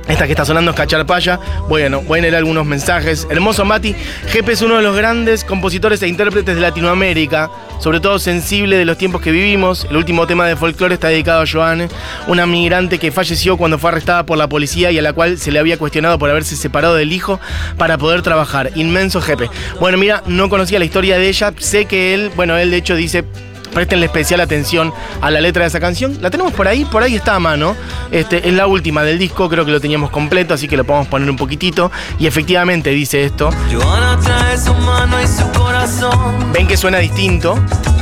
Esta 0.08 0.26
que 0.26 0.32
está 0.32 0.44
sonando 0.44 0.72
es 0.72 0.76
Cacharpaya. 0.76 1.40
Bueno, 1.68 2.02
voy 2.02 2.20
leer 2.20 2.36
algunos 2.36 2.66
mensajes. 2.66 3.26
Hermoso 3.30 3.64
Mati. 3.64 3.94
Jepe 4.28 4.52
es 4.52 4.60
uno 4.60 4.76
de 4.76 4.82
los 4.82 4.94
grandes 4.94 5.44
compositores 5.44 6.02
e 6.02 6.08
intérpretes 6.08 6.54
de 6.54 6.60
Latinoamérica, 6.60 7.50
sobre 7.80 8.00
todo 8.00 8.18
sensible 8.18 8.76
de 8.76 8.84
los 8.84 8.98
tiempos 8.98 9.22
que 9.22 9.30
vivimos. 9.30 9.86
El 9.88 9.96
último 9.96 10.26
tema 10.26 10.46
de 10.46 10.56
folclore 10.56 10.94
está 10.94 11.08
dedicado 11.08 11.42
a 11.42 11.46
Joanne, 11.50 11.88
una 12.26 12.46
migrante 12.46 12.98
que 12.98 13.12
falleció 13.12 13.56
cuando 13.56 13.78
fue 13.78 13.90
arrestada 13.90 14.26
por 14.26 14.36
la 14.36 14.48
policía 14.48 14.90
y 14.90 14.98
a 14.98 15.02
la 15.02 15.14
cual 15.14 15.38
se 15.38 15.50
le 15.50 15.58
había 15.58 15.78
cuestionado 15.78 16.18
por 16.18 16.28
haberse 16.28 16.54
separado 16.56 16.96
del 16.96 17.12
hijo 17.12 17.40
para 17.78 17.96
poder 17.96 18.20
trabajar. 18.20 18.72
Inmenso 18.74 19.22
Jepe. 19.22 19.48
Bueno, 19.80 19.96
mira, 19.96 20.22
no 20.26 20.50
conocía 20.50 20.78
la 20.78 20.84
historia 20.84 21.16
de 21.16 21.28
ella. 21.28 21.54
Sé 21.58 21.86
que 21.86 22.12
él, 22.12 22.30
bueno, 22.36 22.58
él 22.58 22.70
de 22.70 22.76
hecho 22.76 22.94
dice 22.94 23.24
Prestenle 23.74 24.06
especial 24.06 24.40
atención 24.40 24.92
a 25.20 25.30
la 25.30 25.40
letra 25.40 25.62
de 25.64 25.68
esa 25.68 25.80
canción. 25.80 26.18
La 26.20 26.30
tenemos 26.30 26.52
por 26.52 26.68
ahí, 26.68 26.84
por 26.84 27.02
ahí 27.02 27.16
está 27.16 27.34
a 27.34 27.40
mano. 27.40 27.76
Este, 28.10 28.48
es 28.48 28.54
la 28.54 28.66
última 28.66 29.02
del 29.02 29.18
disco, 29.18 29.48
creo 29.48 29.64
que 29.64 29.72
lo 29.72 29.80
teníamos 29.80 30.10
completo, 30.10 30.54
así 30.54 30.68
que 30.68 30.76
lo 30.76 30.84
podemos 30.84 31.08
poner 31.08 31.28
un 31.28 31.36
poquitito. 31.36 31.90
Y 32.18 32.26
efectivamente 32.26 32.90
dice 32.90 33.24
esto. 33.24 33.50
Joana 33.72 34.18
trae 34.22 34.56
su 34.58 34.72
mano 34.74 35.20
y 35.22 35.26
su 35.26 35.50
corazón 35.58 36.52
Ven 36.52 36.66
que 36.68 36.76
suena 36.76 36.98
distinto. 36.98 37.58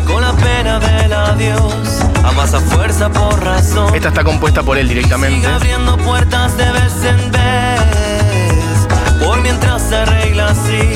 con 0.06 0.20
la 0.22 0.32
pena 0.34 0.78
del 0.78 1.12
adiós. 1.12 2.00
Amas 2.24 2.52
a 2.54 2.60
fuerza 2.60 3.08
por 3.10 3.42
razón. 3.42 3.94
Esta 3.94 4.08
está 4.08 4.22
compuesta 4.24 4.62
por 4.62 4.76
él 4.78 4.88
directamente. 4.88 5.40
Sigue 5.40 5.52
abriendo 5.54 5.96
puertas 5.98 6.56
de 6.56 6.70
vez 6.70 6.92
en 7.04 7.32
vez. 7.32 9.24
Por 9.24 9.40
mientras 9.40 9.82
se 9.88 9.96
arregla 9.96 10.48
así. 10.48 10.92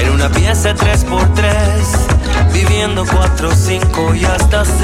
En 0.00 0.08
un 0.10 0.14
Una 0.22 0.28
pieza 0.28 0.74
3x3, 0.74 2.11
viviendo 2.52 3.04
4, 3.04 3.50
5 3.54 4.14
y 4.14 4.24
hasta 4.24 4.64
6. 4.64 4.82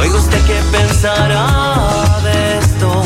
Oiga 0.00 0.16
usted 0.16 0.40
qué 0.46 0.60
pensará 0.70 2.20
de 2.22 2.58
esto. 2.58 3.04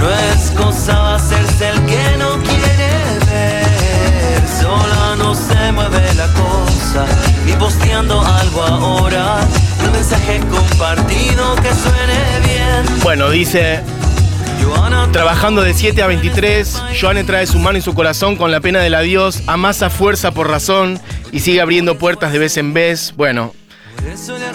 No 0.00 0.10
es 0.10 0.50
cosa 0.52 1.14
hacerse 1.14 1.68
el 1.68 1.80
que 1.86 2.16
no 2.18 2.30
quiere 2.42 2.90
ver. 3.30 4.42
Sola 4.60 5.16
no 5.16 5.34
se 5.34 5.72
mueve 5.72 6.14
la 6.14 6.26
cosa. 6.28 7.06
Y 7.46 7.52
posteando 7.52 8.20
algo 8.20 8.62
ahora. 8.62 9.40
Un 9.84 9.92
mensaje 9.92 10.40
compartido 10.50 11.54
que 11.56 11.70
suene 11.74 12.40
bien. 12.44 13.00
Bueno, 13.02 13.30
dice, 13.30 13.82
trabajando 15.10 15.62
de 15.62 15.74
7 15.74 16.02
a 16.02 16.06
23, 16.06 16.82
Joanne 17.00 17.24
trae 17.24 17.46
su 17.46 17.58
mano 17.58 17.78
y 17.78 17.80
su 17.80 17.94
corazón 17.94 18.36
con 18.36 18.50
la 18.50 18.60
pena 18.60 18.80
del 18.80 18.94
adiós, 18.94 19.42
amasa 19.46 19.90
fuerza 19.90 20.32
por 20.32 20.48
razón 20.48 21.00
y 21.32 21.40
sigue 21.40 21.60
abriendo 21.60 21.98
puertas 21.98 22.32
de 22.32 22.38
vez 22.38 22.56
en 22.56 22.72
vez. 22.72 23.14
Bueno, 23.16 23.54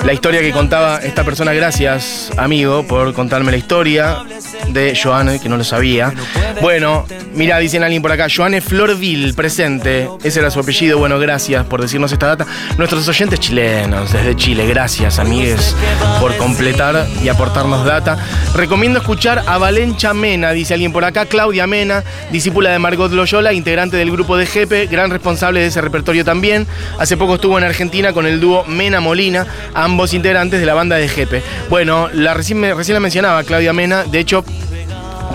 la 0.06 0.14
historia 0.14 0.42
que 0.42 0.52
contaba 0.52 0.98
esta 1.00 1.24
persona, 1.24 1.54
gracias 1.54 2.32
amigo 2.38 2.86
por 2.88 3.14
contarme 3.14 3.52
la 3.52 3.58
historia 3.58 4.24
de 4.70 4.98
Joanne, 5.02 5.40
que 5.40 5.50
no 5.50 5.58
lo 5.58 5.64
sabía. 5.64 6.14
Bueno, 6.62 7.06
mira, 7.34 7.60
dicen 7.60 7.84
alguien 7.84 8.02
por 8.02 8.12
acá, 8.12 8.28
Joanne 8.34 8.62
Florville, 8.62 9.34
presente, 9.34 10.10
ese 10.24 10.40
era 10.40 10.50
su 10.50 10.60
apellido, 10.60 10.98
bueno, 10.98 11.20
gracias 11.20 11.66
por 11.66 11.82
decirnos 11.82 12.12
esta 12.12 12.28
data. 12.28 12.46
Nuestros 12.78 13.08
oyentes 13.08 13.40
chilenos 13.40 14.12
desde 14.12 14.36
Chile, 14.36 14.66
gracias 14.68 15.20
amigues 15.20 15.76
por 16.20 16.36
completar 16.38 17.08
y 17.24 17.30
aportarnos 17.30 17.86
data. 17.86 18.18
Recomiendo 18.56 19.00
escuchar 19.00 19.44
a 19.48 19.58
Valencha 19.58 20.14
Mena, 20.14 20.52
dice 20.52 20.74
alguien 20.74 20.92
por 20.92 21.06
acá, 21.06 21.26
Claudia 21.26 21.68
Mena, 21.68 22.04
discípula 22.32 22.72
de 22.72 22.80
Margot 22.80 23.12
Loyola, 23.12 23.54
integrante 23.54 23.98
del 23.98 24.12
grupo 24.12 24.38
de 24.38 24.46
Jepe, 24.46 24.88
gran 24.88 25.12
responsable 25.12 25.60
de 25.60 25.68
ese 25.68 25.82
repertorio 25.82 26.26
también. 26.26 26.68
Hace 27.00 27.18
poco 27.18 27.36
estuvo 27.36 27.58
en 27.58 27.64
Argentina 27.64 28.14
con 28.14 28.26
el 28.26 28.40
dúo 28.40 28.66
Mena 28.66 29.00
Molina, 29.00 29.46
ambos 29.74 30.14
integrantes 30.14 30.60
de 30.60 30.66
la 30.66 30.74
banda 30.74 30.96
de 30.96 31.08
Jepe. 31.08 31.42
Bueno, 31.70 32.10
la 32.14 32.34
recién, 32.34 32.62
la 32.62 33.00
mencionaba 33.00 33.44
Claudia 33.44 33.74
Mena, 33.74 34.04
de 34.04 34.20
hecho 34.20 34.44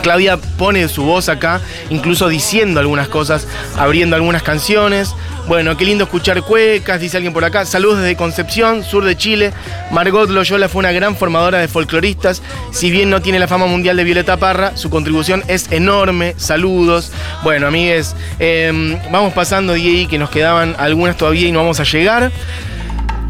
Claudia 0.03 0.37
pone 0.37 0.87
su 0.89 1.05
voz 1.05 1.29
acá, 1.29 1.61
incluso 1.91 2.29
diciendo 2.29 2.81
algunas 2.81 3.09
cosas, 3.09 3.47
abriendo 3.77 4.17
algunas 4.17 4.43
canciones. 4.43 5.15
Bueno, 5.49 5.77
qué 5.77 5.85
lindo 5.85 6.05
escuchar 6.05 6.43
cuecas, 6.43 7.01
dice 7.01 7.17
alguien 7.17 7.33
por 7.33 7.45
acá. 7.45 7.65
Saludos 7.65 7.99
desde 8.01 8.17
Concepción, 8.17 8.85
sur 8.85 9.05
de 9.05 9.17
Chile. 9.17 9.53
Margot 9.91 10.31
Loyola 10.31 10.69
fue 10.69 10.81
una 10.81 10.93
gran 10.93 11.17
formadora 11.17 11.59
de 11.59 11.69
folcloristas. 11.69 12.43
Si 12.71 12.91
bien 12.91 13.11
no 13.11 13.21
tiene 13.23 13.39
la 13.39 13.49
fama 13.49 13.67
mundial 13.67 13.97
de 13.97 14.05
Violeta 14.05 14.37
Parra, 14.37 14.77
su 14.77 14.89
contribución 14.89 15.43
es 15.49 15.71
enorme. 15.73 16.35
Saludos. 16.37 17.13
Bueno, 17.43 17.67
amigues, 17.67 18.15
eh, 18.39 18.99
vamos 19.11 19.33
pasando, 19.33 19.73
Diego, 19.73 20.09
que 20.09 20.19
nos 20.19 20.31
quedaban 20.31 20.77
algunas 20.79 21.17
todavía 21.17 21.49
y 21.49 21.53
no 21.53 21.61
vamos 21.61 21.81
a 21.81 21.85
llegar. 21.85 22.31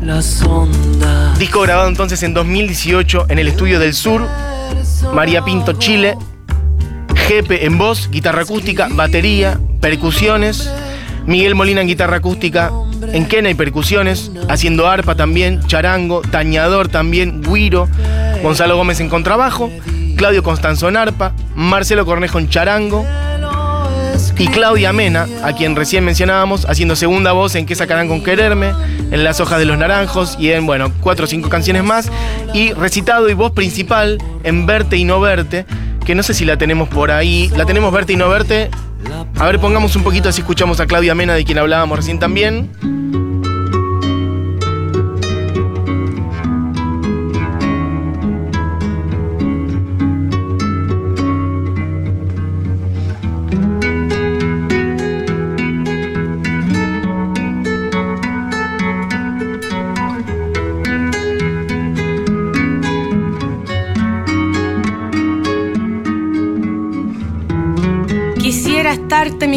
las 0.03 0.43
ondas. 0.43 1.39
Disco 1.39 1.61
grabado 1.61 1.89
entonces 1.89 2.23
en 2.23 2.35
2018 2.35 3.27
en 3.29 3.39
el 3.39 3.49
Estudio 3.49 3.79
del 3.79 3.95
Sur, 3.95 4.27
María 5.15 5.45
Pinto, 5.45 5.73
Chile. 5.75 6.17
Jepe 7.29 7.65
en 7.65 7.79
voz, 7.79 8.11
guitarra 8.11 8.43
acústica, 8.43 8.89
batería, 8.91 9.59
percusiones. 9.81 10.71
Miguel 11.27 11.55
Molina 11.55 11.81
en 11.81 11.87
guitarra 11.87 12.17
acústica, 12.17 12.73
en 13.13 13.27
quena 13.27 13.49
y 13.49 13.55
percusiones, 13.55 14.33
haciendo 14.49 14.89
arpa 14.89 15.15
también, 15.15 15.65
charango, 15.67 16.21
tañador 16.23 16.89
también, 16.89 17.43
guiro. 17.43 17.89
Gonzalo 18.43 18.77
Gómez 18.77 18.99
en 19.01 19.09
contrabajo, 19.09 19.71
Claudio 20.17 20.43
Constanzo 20.43 20.89
en 20.89 20.97
arpa, 20.97 21.33
Marcelo 21.55 22.05
Cornejo 22.05 22.39
en 22.39 22.49
charango. 22.49 23.07
Y 24.39 24.49
Claudia 24.49 24.93
Mena, 24.93 25.27
a 25.43 25.53
quien 25.53 25.77
recién 25.77 26.05
mencionábamos, 26.05 26.67
haciendo 26.69 26.97
segunda 26.97 27.33
voz 27.33 27.55
en 27.55 27.67
¿Qué 27.67 27.75
sacarán 27.75 28.09
con 28.09 28.23
quererme? 28.23 28.73
En 29.11 29.25
Las 29.25 29.41
hojas 29.41 29.59
de 29.59 29.65
los 29.65 29.79
naranjos 29.79 30.37
y 30.39 30.51
en, 30.51 30.67
bueno, 30.67 30.93
cuatro 31.01 31.25
o 31.25 31.29
cinco 31.29 31.49
canciones 31.49 31.85
más. 31.85 32.11
Y 32.53 32.73
recitado 32.73 33.29
y 33.31 33.35
voz 33.35 33.53
principal 33.53 34.19
en 34.43 34.67
Verte 34.67 34.97
y 34.97 35.05
no 35.05 35.21
verte, 35.21 35.67
que 36.05 36.15
no 36.15 36.23
sé 36.23 36.35
si 36.35 36.45
la 36.45 36.57
tenemos 36.59 36.89
por 36.89 37.11
ahí. 37.11 37.51
La 37.57 37.65
tenemos 37.65 37.93
Verte 37.93 38.13
y 38.13 38.17
no 38.17 38.29
verte. 38.29 38.71
A 39.37 39.47
ver, 39.47 39.59
pongamos 39.59 39.97
un 39.97 40.03
poquito 40.03 40.29
así 40.29 40.41
escuchamos 40.41 40.81
a 40.81 40.87
Claudia 40.87 41.15
Mena, 41.15 41.35
de 41.35 41.45
quien 41.45 41.59
hablábamos 41.59 41.99
recién 41.99 42.19
también. 42.19 42.71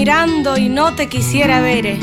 Mirando 0.06 0.56
y 0.56 0.70
no 0.70 0.94
te 0.94 1.10
quisiera 1.10 1.62
ver, 1.62 1.88
eh, 1.88 2.00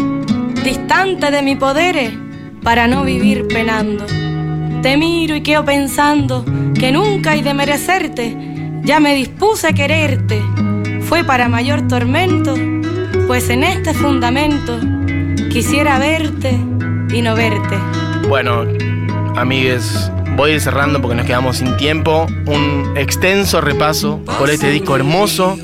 distante 0.65 1.31
de 1.31 1.41
mi 1.41 1.55
poder, 1.55 1.97
eh, 1.97 2.19
para 2.61 2.89
no 2.89 3.05
vivir 3.05 3.47
penando. 3.47 4.05
Te 4.83 4.97
miro 4.97 5.37
y 5.37 5.43
quedo 5.45 5.65
pensando 5.65 6.45
que 6.75 6.91
nunca 6.91 7.31
hay 7.31 7.43
de 7.43 7.55
merecerte, 7.55 8.37
ya 8.83 8.99
me 8.99 9.15
dispuse 9.15 9.69
a 9.69 9.73
quererte. 9.73 10.43
Fue 11.03 11.23
para 11.23 11.49
mayor 11.49 11.87
tormento, 11.87 12.57
pues 13.29 13.49
en 13.51 13.63
este 13.63 13.95
fundamento 13.95 14.81
quisiera 15.53 16.01
verte 16.01 16.59
y 17.15 17.23
no 17.23 17.37
verte. 17.37 17.79
Bueno, 18.29 18.65
amigues, 19.37 20.11
voy 20.35 20.59
cerrando 20.59 21.01
porque 21.01 21.19
nos 21.19 21.27
quedamos 21.27 21.59
sin 21.59 21.77
tiempo. 21.77 22.27
Un 22.47 22.95
extenso 22.97 23.61
repaso 23.61 24.19
por 24.41 24.51
este 24.51 24.71
disco 24.71 24.97
hermoso 24.97 25.57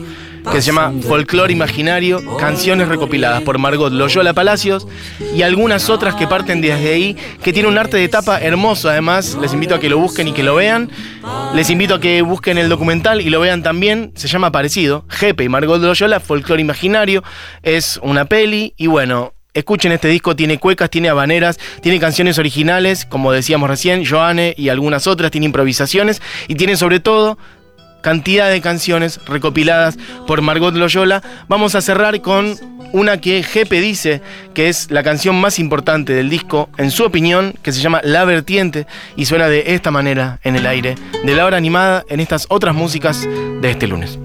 que 0.51 0.62
se 0.62 0.68
llama 0.68 0.92
Folclore 1.07 1.53
Imaginario, 1.53 2.20
canciones 2.38 2.88
recopiladas 2.88 3.42
por 3.42 3.59
Margot 3.59 3.92
Loyola 3.92 4.33
Palacios 4.33 4.87
y 5.35 5.42
algunas 5.42 5.90
otras 5.90 6.14
que 6.14 6.27
parten 6.27 6.61
desde 6.61 6.92
ahí, 6.92 7.16
que 7.42 7.53
tiene 7.53 7.68
un 7.68 7.79
arte 7.79 7.96
de 7.96 8.09
tapa 8.09 8.40
hermoso 8.40 8.88
además. 8.88 9.37
Les 9.40 9.53
invito 9.53 9.74
a 9.74 9.81
que 9.81 9.88
lo 9.88 9.98
busquen 9.98 10.29
y 10.29 10.33
que 10.33 10.42
lo 10.42 10.55
vean. 10.55 10.90
Les 11.55 11.70
invito 11.70 11.96
a 11.96 12.01
que 12.01 12.22
busquen 12.22 12.59
el 12.59 12.68
documental 12.68 13.20
y 13.20 13.31
lo 13.31 13.40
vean 13.40 13.62
también. 13.62 14.12
Se 14.14 14.29
llama 14.29 14.53
parecido, 14.53 15.05
Jepe 15.09 15.44
y 15.44 15.48
Margot 15.48 15.81
Loyola, 15.81 16.20
Folclore 16.20 16.61
Imaginario. 16.61 17.22
Es 17.62 17.98
una 18.03 18.24
peli 18.24 18.74
y 18.77 18.87
bueno, 18.87 19.33
Escuchen 19.55 19.90
este 19.90 20.07
disco, 20.07 20.37
tiene 20.37 20.59
cuecas, 20.59 20.88
tiene 20.88 21.09
habaneras, 21.09 21.59
tiene 21.83 21.98
canciones 21.98 22.38
originales, 22.38 23.07
como 23.07 23.33
decíamos 23.33 23.68
recién, 23.68 24.05
Joanne 24.07 24.55
y 24.57 24.68
algunas 24.68 25.09
otras, 25.09 25.33
tiene 25.33 25.46
improvisaciones 25.46 26.22
y 26.46 26.55
tiene 26.55 26.77
sobre 26.77 27.01
todo 27.01 27.38
cantidad 28.01 28.51
de 28.51 28.61
canciones 28.61 29.21
recopiladas 29.27 29.99
por 30.27 30.43
Margot 30.43 30.75
Loyola. 30.75 31.23
Vamos 31.49 31.75
a 31.75 31.81
cerrar 31.81 32.21
con 32.21 32.55
una 32.93 33.21
que 33.21 33.43
Jepe 33.43 33.81
dice 33.81 34.23
que 34.55 34.69
es 34.69 34.91
la 34.91 35.03
canción 35.03 35.41
más 35.41 35.59
importante 35.59 36.13
del 36.13 36.31
disco, 36.31 36.69
en 36.79 36.91
su 36.91 37.05
opinión, 37.05 37.55
que 37.63 37.73
se 37.73 37.81
llama 37.81 38.01
La 38.03 38.25
Vertiente 38.25 38.87
y 39.17 39.27
suena 39.27 39.49
de 39.49 39.75
esta 39.75 39.91
manera 39.91 40.41
en 40.43 40.57
el 40.57 40.67
aire, 40.67 40.95
de 41.25 41.35
la 41.35 41.45
hora 41.45 41.57
animada 41.57 42.05
en 42.09 42.21
estas 42.21 42.47
otras 42.49 42.75
músicas 42.75 43.27
de 43.61 43.71
este 43.71 43.87
lunes. 43.87 44.19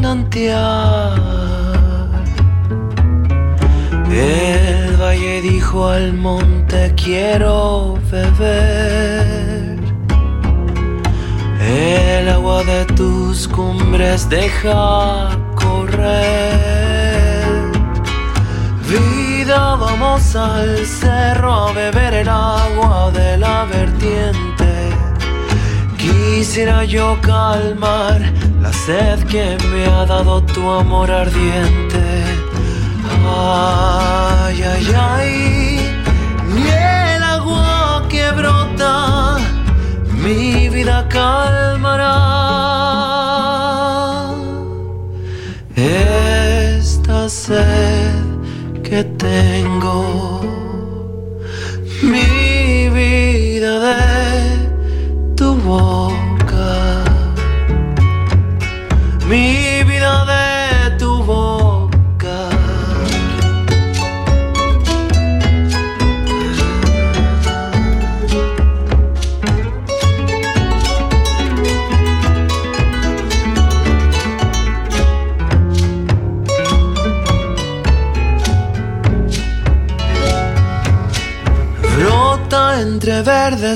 Manantial. 0.00 1.20
El 4.10 4.96
valle 4.96 5.42
dijo 5.42 5.88
al 5.88 6.12
monte 6.12 6.94
quiero 6.96 7.98
beber. 8.10 9.78
El 11.60 12.28
agua 12.28 12.62
de 12.64 12.84
tus 12.98 13.48
cumbres 13.48 14.28
deja 14.28 15.36
correr. 15.56 16.12
Vida 18.88 19.76
vamos 19.76 20.36
al 20.36 20.86
cerro 20.86 21.52
a 21.52 21.72
beber 21.72 22.14
el 22.14 22.28
agua 22.28 23.10
de 23.12 23.36
la 23.36 23.64
vertiente. 23.64 24.70
Quisiera 25.98 26.84
yo 26.84 27.18
calmar 27.20 28.37
la 28.68 28.74
sed 28.74 29.18
que 29.32 29.56
me 29.70 29.86
ha 29.86 30.04
dado 30.04 30.42
tu 30.42 30.62
amor 30.70 31.10
ardiente. 31.10 32.04
Ay, 33.26 34.56
ay, 34.72 34.86
ay, 35.14 35.32
ni 36.54 36.66
el 37.14 37.22
agua 37.22 38.04
que 38.12 38.24
brota 38.38 39.38
mi 40.22 40.68
vida 40.68 40.98
calmará. 41.08 42.18
Esta 45.76 47.28
sed 47.28 48.22
que 48.86 49.00
tengo, 49.28 49.96
mi 52.02 52.88
vida 52.98 53.72
de 53.86 53.98
tu 55.36 55.54
boca, 55.68 56.07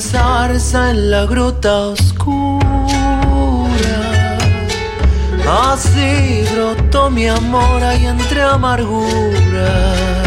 zarza 0.01 0.91
en 0.91 1.11
la 1.11 1.27
gruta 1.27 1.89
oscura. 1.89 2.63
Así 5.71 6.45
brotó 6.53 7.11
mi 7.11 7.27
amor 7.29 7.83
ahí 7.83 8.07
entre 8.07 8.43
amarguras. 8.43 10.23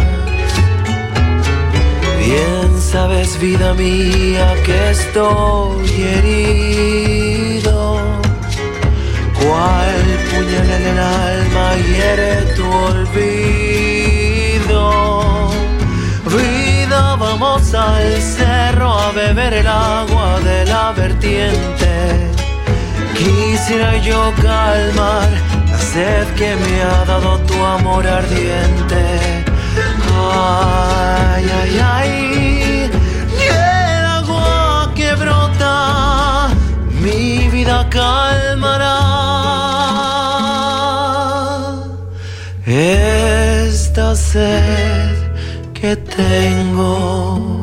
Bien 2.19 2.69
sabes, 2.80 3.39
vida 3.39 3.73
mía, 3.73 4.54
que 4.65 4.91
estoy 4.91 5.89
herido. 6.13 7.78
Cual 9.39 10.04
puñal 10.30 10.69
en 10.78 10.84
el 10.91 10.99
alma 10.99 11.75
hiere 11.88 12.32
tu 12.56 12.65
olvido. 12.65 13.75
El 19.54 19.68
agua 19.68 20.40
de 20.42 20.66
la 20.66 20.92
vertiente. 20.92 21.94
Quisiera 23.18 23.98
yo 23.98 24.34
calmar 24.42 25.30
la 25.70 25.78
sed 25.78 26.28
que 26.36 26.56
me 26.56 26.82
ha 26.82 27.06
dado 27.06 27.40
tu 27.40 27.64
amor 27.64 28.06
ardiente. 28.08 29.04
Ay, 30.18 31.46
ay, 31.62 31.80
ay, 31.98 32.92
el 33.52 34.06
agua 34.06 34.92
que 34.96 35.14
brota, 35.14 36.50
mi 37.02 37.48
vida 37.50 37.88
calmará. 37.90 38.96
Esta 42.66 44.16
sed 44.16 45.16
que 45.74 45.96
tengo, 45.96 47.55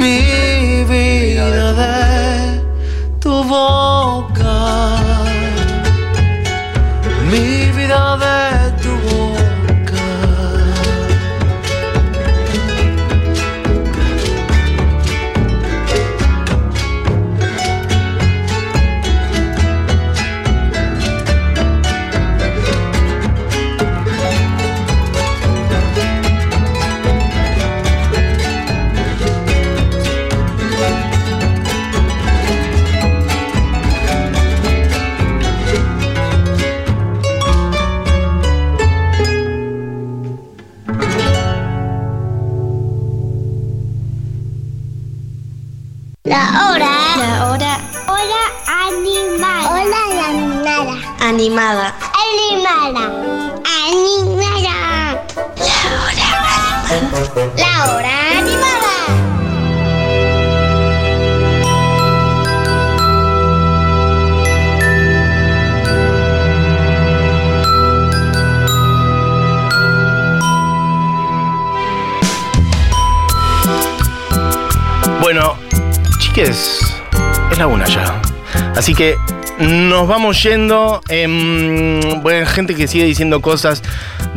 mi 0.00 0.84
vida 0.84 1.72
de 1.80 2.60
tu 3.20 3.44
boca, 3.44 4.56
mi 7.30 7.70
vida 7.76 8.16
de 8.22 8.47
Bueno, 75.30 75.58
chiques, 76.20 76.80
es 77.52 77.58
la 77.58 77.66
una 77.66 77.84
ya. 77.84 78.18
Así 78.74 78.94
que 78.94 79.18
nos 79.58 80.08
vamos 80.08 80.42
yendo. 80.42 81.02
em, 81.10 82.22
bueno, 82.22 82.46
gente 82.46 82.74
que 82.74 82.88
sigue 82.88 83.04
diciendo 83.04 83.42
cosas 83.42 83.82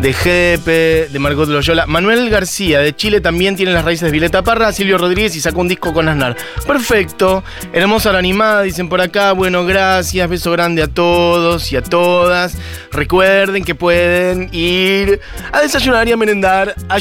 de 0.01 0.13
Jepe, 0.13 1.09
de 1.11 1.19
Margot 1.19 1.47
Loyola. 1.47 1.85
Manuel 1.85 2.29
García, 2.31 2.79
de 2.79 2.95
Chile, 2.95 3.21
también 3.21 3.55
tiene 3.55 3.71
las 3.71 3.85
raíces 3.85 4.05
de 4.07 4.11
Violeta 4.11 4.41
Parra. 4.41 4.73
Silvio 4.73 4.97
Rodríguez 4.97 5.35
y 5.35 5.41
sacó 5.41 5.61
un 5.61 5.67
disco 5.67 5.93
con 5.93 6.09
Aznar. 6.09 6.35
Perfecto. 6.65 7.43
Hermosa 7.71 8.11
la 8.11 8.17
animada, 8.17 8.63
dicen 8.63 8.89
por 8.89 8.99
acá. 8.99 9.33
Bueno, 9.33 9.63
gracias. 9.63 10.27
Beso 10.27 10.51
grande 10.51 10.81
a 10.81 10.87
todos 10.87 11.71
y 11.71 11.77
a 11.77 11.83
todas. 11.83 12.57
Recuerden 12.91 13.63
que 13.63 13.75
pueden 13.75 14.49
ir 14.51 15.21
a 15.51 15.61
desayunar 15.61 16.07
y 16.07 16.13
a 16.13 16.17
merendar, 16.17 16.75
a 16.89 16.97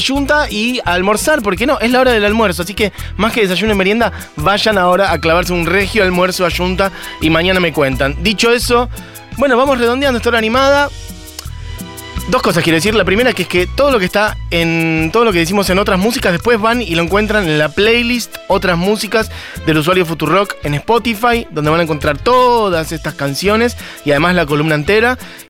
y 0.51 0.79
a 0.85 0.93
almorzar, 0.93 1.41
porque 1.41 1.65
no, 1.65 1.79
es 1.79 1.89
la 1.91 2.01
hora 2.01 2.11
del 2.11 2.23
almuerzo. 2.23 2.61
Así 2.61 2.75
que 2.75 2.93
más 3.17 3.33
que 3.33 3.41
desayuno 3.41 3.73
y 3.73 3.77
merienda, 3.77 4.11
vayan 4.35 4.77
ahora 4.77 5.11
a 5.11 5.19
clavarse 5.19 5.53
un 5.53 5.65
regio 5.65 6.03
almuerzo 6.03 6.45
a 6.45 6.51
y 7.19 7.29
mañana 7.31 7.59
me 7.59 7.73
cuentan. 7.73 8.21
Dicho 8.21 8.51
eso, 8.51 8.89
bueno, 9.37 9.57
vamos 9.57 9.79
redondeando 9.79 10.17
esta 10.17 10.29
hora 10.29 10.37
animada. 10.37 10.89
Dos 12.29 12.41
cosas 12.41 12.63
quiero 12.63 12.75
decir. 12.75 12.95
La 12.95 13.03
primera 13.03 13.33
que 13.33 13.43
es 13.43 13.47
que 13.47 13.67
todo 13.67 13.91
lo 13.91 13.99
que 13.99 14.05
está 14.05 14.37
en 14.51 15.09
todo 15.11 15.25
lo 15.25 15.33
que 15.33 15.39
decimos 15.39 15.69
en 15.69 15.79
otras 15.79 15.99
músicas, 15.99 16.31
después 16.31 16.59
van 16.59 16.81
y 16.81 16.95
lo 16.95 17.03
encuentran 17.03 17.45
en 17.45 17.57
la 17.57 17.69
playlist 17.69 18.37
Otras 18.47 18.77
músicas 18.77 19.31
del 19.65 19.77
usuario 19.77 20.05
Futurock 20.05 20.55
en 20.63 20.75
Spotify, 20.75 21.47
donde 21.51 21.71
van 21.71 21.79
a 21.79 21.83
encontrar 21.83 22.17
todas 22.17 22.91
estas 22.91 23.15
canciones 23.15 23.75
y 24.05 24.11
además 24.11 24.35
la 24.35 24.45
columna 24.45 24.75
entera. 24.75 25.17